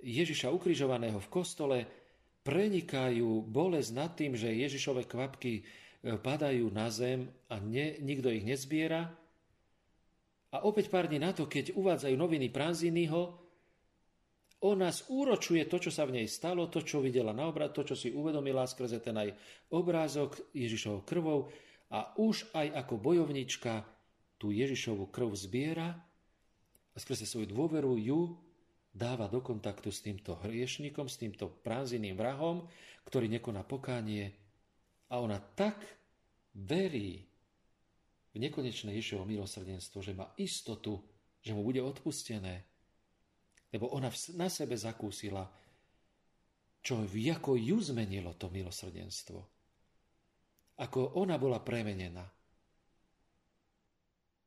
Ježiša 0.00 0.48
ukrižovaného 0.48 1.20
v 1.20 1.32
kostole, 1.32 1.78
prenikajú 2.40 3.44
bolesť 3.44 3.90
nad 3.92 4.10
tým, 4.16 4.32
že 4.38 4.48
Ježišove 4.48 5.04
kvapky 5.04 5.66
padajú 6.22 6.70
na 6.70 6.86
zem 6.88 7.26
a 7.50 7.58
ne, 7.58 7.98
nikto 7.98 8.30
ich 8.30 8.46
nezbiera. 8.46 9.10
A 10.54 10.62
opäť 10.62 10.88
pár 10.88 11.10
dní 11.10 11.18
na 11.18 11.34
to, 11.34 11.50
keď 11.50 11.74
uvádzajú 11.74 12.14
noviny 12.14 12.48
Pranziniho, 12.48 13.22
ona 14.64 14.88
zúročuje 14.88 15.68
to, 15.68 15.76
čo 15.76 15.92
sa 15.92 16.08
v 16.08 16.22
nej 16.22 16.26
stalo, 16.30 16.72
to, 16.72 16.80
čo 16.80 17.04
videla 17.04 17.36
na 17.36 17.44
obrad, 17.50 17.76
to, 17.76 17.84
čo 17.84 17.92
si 17.98 18.08
uvedomila 18.08 18.64
skrze 18.64 19.04
ten 19.04 19.12
aj 19.12 19.36
obrázok 19.74 20.54
Ježišovou 20.56 21.04
krvou 21.04 21.52
a 21.92 22.14
už 22.18 22.50
aj 22.56 22.72
ako 22.86 22.94
bojovnička 22.98 23.86
tú 24.36 24.50
Ježišovú 24.52 25.08
krv 25.08 25.32
zbiera 25.38 25.96
a 26.92 26.96
skrze 26.96 27.24
svoju 27.24 27.52
dôveru 27.52 27.96
ju 28.00 28.36
dáva 28.96 29.28
do 29.28 29.44
kontaktu 29.44 29.92
s 29.92 30.00
týmto 30.00 30.40
hriešnikom, 30.40 31.06
s 31.06 31.20
týmto 31.20 31.52
prázdným 31.62 32.16
vrahom, 32.16 32.64
ktorý 33.04 33.28
nekoná 33.28 33.62
pokánie 33.62 34.32
a 35.12 35.20
ona 35.20 35.38
tak 35.38 35.78
verí 36.56 37.22
v 38.32 38.36
nekonečné 38.40 38.92
Ježišovo 38.96 39.28
milosrdenstvo, 39.28 40.00
že 40.00 40.16
má 40.16 40.32
istotu, 40.40 41.00
že 41.40 41.54
mu 41.54 41.62
bude 41.62 41.80
odpustené, 41.80 42.64
lebo 43.70 43.92
ona 43.92 44.10
na 44.34 44.48
sebe 44.50 44.74
zakúsila, 44.76 45.44
čo 46.80 47.02
ako 47.02 47.58
ju 47.58 47.76
zmenilo 47.82 48.34
to 48.34 48.48
milosrdenstvo. 48.52 49.55
Ako 50.76 51.16
ona 51.16 51.40
bola 51.40 51.60
premenená. 51.60 52.24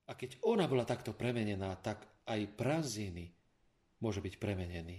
A 0.09 0.11
keď 0.17 0.41
ona 0.45 0.65
bola 0.65 0.85
takto 0.85 1.13
premenená, 1.13 1.77
tak 1.81 2.05
aj 2.25 2.49
prázdniny 2.57 3.29
môže 4.01 4.21
byť 4.21 4.35
premenený. 4.41 4.97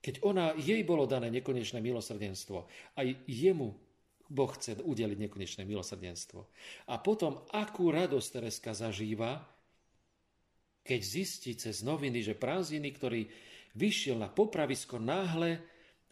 Keď 0.00 0.24
ona, 0.24 0.56
jej 0.56 0.80
bolo 0.86 1.04
dané 1.04 1.28
nekonečné 1.28 1.82
milosrdenstvo, 1.82 2.64
aj 2.96 3.06
jemu 3.28 3.76
Boh 4.30 4.50
chce 4.54 4.78
udeliť 4.78 5.18
nekonečné 5.26 5.66
milosrdenstvo. 5.66 6.46
A 6.88 7.02
potom, 7.02 7.42
akú 7.50 7.90
radosť 7.90 8.28
Tereska 8.30 8.70
zažíva, 8.72 9.42
keď 10.86 11.00
zistí 11.02 11.52
cez 11.58 11.82
noviny, 11.82 12.22
že 12.22 12.38
prázdniny, 12.38 12.94
ktorý 12.94 13.26
vyšiel 13.74 14.16
na 14.16 14.30
popravisko 14.30 15.02
náhle, 15.02 15.58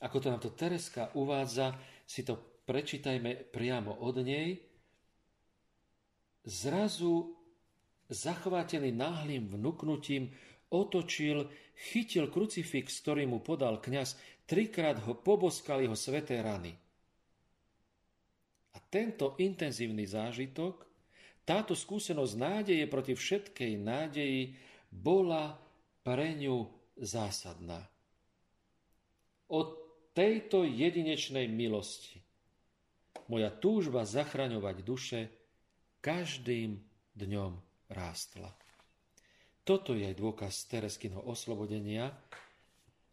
ako 0.03 0.17
to 0.19 0.27
nám 0.29 0.43
to 0.43 0.51
Tereska 0.51 1.15
uvádza, 1.15 1.79
si 2.05 2.27
to 2.27 2.58
prečítajme 2.69 3.49
priamo 3.49 4.05
od 4.05 4.21
nej, 4.21 4.61
zrazu 6.45 7.33
zachvátený 8.13 8.93
náhlým 8.93 9.49
vnúknutím 9.49 10.29
otočil, 10.69 11.49
chytil 11.73 12.29
krucifix, 12.29 13.01
ktorý 13.01 13.25
mu 13.25 13.41
podal 13.41 13.81
kňaz, 13.81 14.21
trikrát 14.45 15.01
ho 15.09 15.17
poboskal 15.17 15.81
jeho 15.81 15.97
sveté 15.97 16.45
rany. 16.45 16.77
A 18.77 18.79
tento 18.93 19.33
intenzívny 19.41 20.05
zážitok, 20.05 20.85
táto 21.49 21.73
skúsenosť 21.73 22.35
nádeje 22.37 22.85
proti 22.85 23.17
všetkej 23.17 23.81
nádeji 23.81 24.53
bola 24.93 25.57
pre 26.05 26.37
ňu 26.37 26.69
zásadná. 27.01 27.89
Od 29.49 29.69
tejto 30.13 30.69
jedinečnej 30.69 31.49
milosti 31.49 32.28
moja 33.29 33.53
túžba 33.53 34.09
zachraňovať 34.09 34.77
duše 34.83 35.21
každým 36.01 36.81
dňom 37.15 37.53
rástla. 37.93 38.53
Toto 39.69 39.93
je 39.93 40.09
aj 40.09 40.17
dôkaz 40.17 40.65
Tereskinho 40.65 41.21
oslobodenia, 41.21 42.17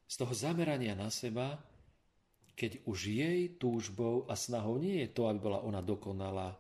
z 0.06 0.16
toho 0.22 0.32
zamerania 0.32 0.94
na 0.94 1.10
seba, 1.10 1.60
keď 2.56 2.88
už 2.88 3.12
jej 3.12 3.60
túžbou 3.60 4.24
a 4.32 4.38
snahou 4.40 4.80
nie 4.80 5.04
je 5.04 5.10
to, 5.12 5.28
aby 5.28 5.40
bola 5.42 5.60
ona 5.66 5.84
dokonalá 5.84 6.56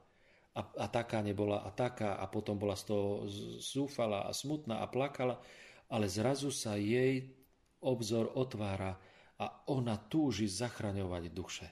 a, 0.55 0.61
a 0.61 0.85
taká 0.91 1.23
nebola 1.23 1.63
a 1.63 1.71
taká 1.71 2.19
a 2.19 2.25
potom 2.27 2.59
bola 2.59 2.75
z 2.75 2.91
toho 2.91 3.29
zúfala 3.63 4.27
a 4.27 4.35
smutná 4.35 4.83
a 4.83 4.91
plakala, 4.91 5.39
ale 5.87 6.11
zrazu 6.11 6.51
sa 6.51 6.75
jej 6.75 7.31
obzor 7.79 8.33
otvára 8.35 8.97
a 9.39 9.45
ona 9.71 9.95
túži 9.95 10.49
zachraňovať 10.49 11.23
duše. 11.31 11.67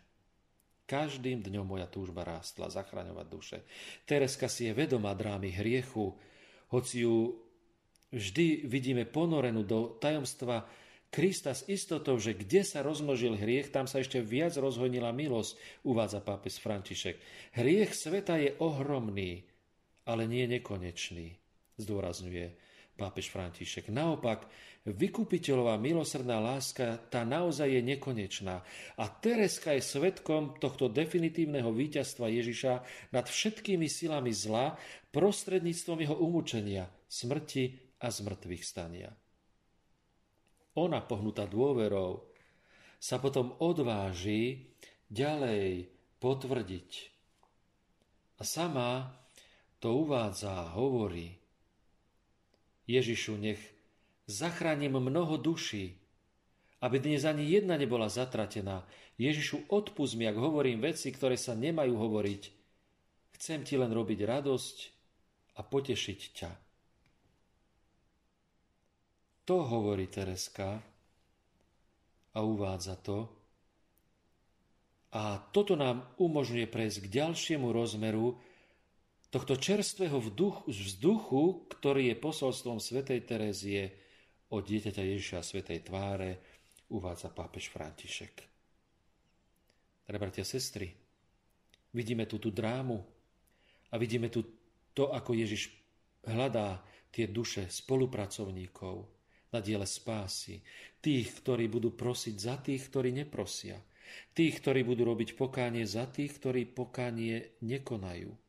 Každým 0.83 1.39
dňom 1.39 1.63
moja 1.63 1.87
túžba 1.87 2.27
rástla 2.27 2.67
zachraňovať 2.67 3.25
duše. 3.31 3.57
Tereska 4.03 4.51
si 4.51 4.67
je 4.67 4.75
vedomá 4.75 5.15
drámy 5.15 5.49
hriechu, 5.51 6.15
hoci 6.69 7.07
ju 7.07 7.43
Vždy 8.13 8.69
vidíme 8.69 9.09
ponorenú 9.09 9.65
do 9.65 9.97
tajomstva 9.97 10.69
Krista 11.09 11.57
s 11.57 11.65
istotou, 11.65 12.21
že 12.21 12.37
kde 12.37 12.61
sa 12.61 12.85
rozmnožil 12.85 13.37
hriech, 13.37 13.73
tam 13.73 13.89
sa 13.89 14.01
ešte 14.01 14.21
viac 14.21 14.53
rozhojnila 14.53 15.09
milosť, 15.09 15.81
uvádza 15.81 16.21
pápež 16.21 16.61
František. 16.61 17.17
Hriech 17.57 17.93
sveta 17.93 18.37
je 18.37 18.53
ohromný, 18.61 19.45
ale 20.05 20.29
nie 20.29 20.45
nekonečný, 20.45 21.37
zdôrazňuje 21.81 22.53
pápež 22.93 23.33
František. 23.33 23.89
Naopak, 23.89 24.45
vykupiteľová 24.85 25.81
milosrdná 25.81 26.37
láska, 26.37 27.01
tá 27.09 27.25
naozaj 27.25 27.69
je 27.69 27.81
nekonečná. 27.81 28.61
A 28.97 29.05
Tereska 29.09 29.73
je 29.73 29.81
svetkom 29.81 30.61
tohto 30.61 30.87
definitívneho 30.87 31.73
víťazstva 31.73 32.29
Ježiša 32.29 32.73
nad 33.11 33.25
všetkými 33.25 33.89
silami 33.89 34.31
zla 34.31 34.77
prostredníctvom 35.09 35.97
jeho 36.05 36.15
umúčenia, 36.17 36.89
smrti 37.09 37.97
a 38.01 38.07
z 38.13 38.17
mŕtvych 38.25 38.63
stania. 38.63 39.09
Ona, 40.73 41.05
pohnutá 41.05 41.45
dôverou, 41.45 42.33
sa 42.97 43.19
potom 43.19 43.59
odváži 43.61 44.73
ďalej 45.11 45.91
potvrdiť. 46.17 46.91
A 48.39 48.43
sama 48.47 49.13
to 49.77 50.07
uvádza 50.07 50.49
a 50.49 50.71
hovorí. 50.79 51.42
Ježišu, 52.87 53.39
nech 53.39 53.61
zachránim 54.27 54.95
mnoho 54.95 55.39
duší, 55.39 55.95
aby 56.83 56.99
dnes 56.99 57.23
ani 57.23 57.47
jedna 57.47 57.79
nebola 57.79 58.11
zatratená. 58.11 58.83
Ježišu, 59.15 59.71
odpust 59.71 60.19
mi, 60.19 60.27
ak 60.27 60.35
hovorím 60.35 60.83
veci, 60.83 61.11
ktoré 61.15 61.39
sa 61.39 61.55
nemajú 61.55 61.95
hovoriť. 61.95 62.41
Chcem 63.39 63.63
ti 63.63 63.79
len 63.79 63.91
robiť 63.91 64.19
radosť 64.19 64.77
a 65.55 65.61
potešiť 65.63 66.19
ťa. 66.35 66.51
To 69.43 69.55
hovorí 69.63 70.07
Tereska 70.07 70.79
a 72.33 72.39
uvádza 72.39 72.95
to. 72.99 73.27
A 75.13 75.37
toto 75.53 75.77
nám 75.77 76.15
umožňuje 76.17 76.65
prejsť 76.67 76.97
k 77.05 77.21
ďalšiemu 77.21 77.69
rozmeru 77.69 78.39
tohto 79.33 79.57
čerstvého 79.57 80.21
vzduchu, 80.69 81.65
ktorý 81.73 82.13
je 82.13 82.21
posolstvom 82.21 82.77
svätej 82.77 83.25
Terezie 83.25 83.83
od 84.53 84.61
dieťaťa 84.61 85.01
Ježiša 85.01 85.41
svätej 85.41 85.81
tváre, 85.81 86.37
uvádza 86.93 87.33
pápež 87.33 87.73
František. 87.73 88.45
Teda, 90.05 90.21
bratia, 90.21 90.45
sestry, 90.45 90.93
vidíme 91.97 92.29
tu 92.29 92.37
tú 92.37 92.53
drámu 92.53 93.01
a 93.89 93.97
vidíme 93.97 94.29
tu 94.29 94.45
to, 94.93 95.09
ako 95.09 95.33
Ježiš 95.33 95.73
hľadá 96.29 96.85
tie 97.09 97.25
duše 97.25 97.65
spolupracovníkov, 97.65 99.09
na 99.53 99.61
diele 99.61 99.85
spásy. 99.85 100.65
Tých, 100.97 101.41
ktorí 101.41 101.69
budú 101.69 101.93
prosiť 101.93 102.35
za 102.37 102.57
tých, 102.57 102.89
ktorí 102.89 103.13
neprosia. 103.13 103.77
Tých, 104.33 104.61
ktorí 104.61 104.81
budú 104.81 105.05
robiť 105.05 105.37
pokánie 105.37 105.85
za 105.85 106.09
tých, 106.09 106.41
ktorí 106.41 106.69
pokánie 106.73 107.57
nekonajú. 107.61 108.42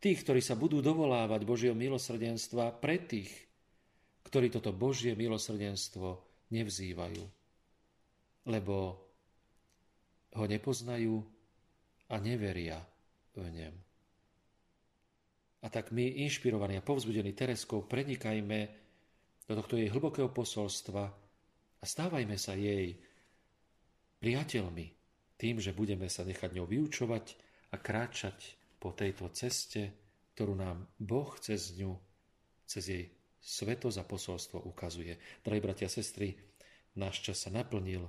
Tých, 0.00 0.24
ktorí 0.24 0.40
sa 0.40 0.56
budú 0.56 0.80
dovolávať 0.80 1.44
Božieho 1.44 1.76
milosrdenstva 1.76 2.80
pre 2.80 3.04
tých, 3.04 3.28
ktorí 4.24 4.48
toto 4.48 4.72
Božie 4.72 5.12
milosrdenstvo 5.12 6.08
nevzývajú. 6.48 7.24
Lebo 8.48 8.76
ho 10.30 10.44
nepoznajú 10.48 11.20
a 12.10 12.16
neveria 12.16 12.80
v 13.36 13.44
ňom. 13.44 13.76
A 15.60 15.66
tak 15.68 15.92
my, 15.92 16.24
inšpirovaní 16.24 16.80
a 16.80 16.86
povzbudení 16.86 17.36
Tereskou, 17.36 17.84
prenikajme 17.84 18.58
do 19.44 19.52
tohto 19.52 19.76
jej 19.76 19.92
hlbokého 19.92 20.32
posolstva 20.32 21.04
a 21.80 21.84
stávajme 21.84 22.40
sa 22.40 22.56
jej 22.56 22.96
priateľmi 24.24 24.86
tým, 25.36 25.60
že 25.60 25.76
budeme 25.76 26.08
sa 26.08 26.24
nechať 26.24 26.56
ňou 26.56 26.64
vyučovať 26.64 27.24
a 27.72 27.76
kráčať 27.76 28.59
po 28.80 28.96
tejto 28.96 29.28
ceste, 29.36 29.92
ktorú 30.32 30.56
nám 30.56 30.88
Boh 30.96 31.28
cez 31.36 31.76
ňu, 31.76 32.00
cez 32.64 32.84
jej 32.88 33.04
sveto 33.36 33.92
za 33.92 34.08
posolstvo 34.08 34.64
ukazuje. 34.64 35.20
Drahí 35.44 35.60
bratia 35.60 35.86
a 35.86 35.92
sestry, 35.92 36.32
náš 36.96 37.20
čas 37.20 37.44
sa 37.44 37.52
naplnil. 37.52 38.08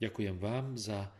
Ďakujem 0.00 0.40
vám 0.40 0.80
za 0.80 1.12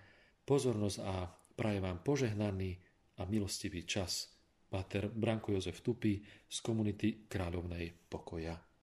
pozornosť 0.48 0.98
a 1.04 1.28
prajem 1.52 1.84
vám 1.84 2.00
požehnaný 2.00 2.80
a 3.20 3.28
milostivý 3.28 3.84
čas. 3.84 4.32
Páter 4.70 5.12
Branko 5.12 5.52
Jozef 5.52 5.84
Tupy 5.84 6.24
z 6.48 6.56
komunity 6.64 7.28
Kráľovnej 7.28 8.08
pokoja. 8.08 8.69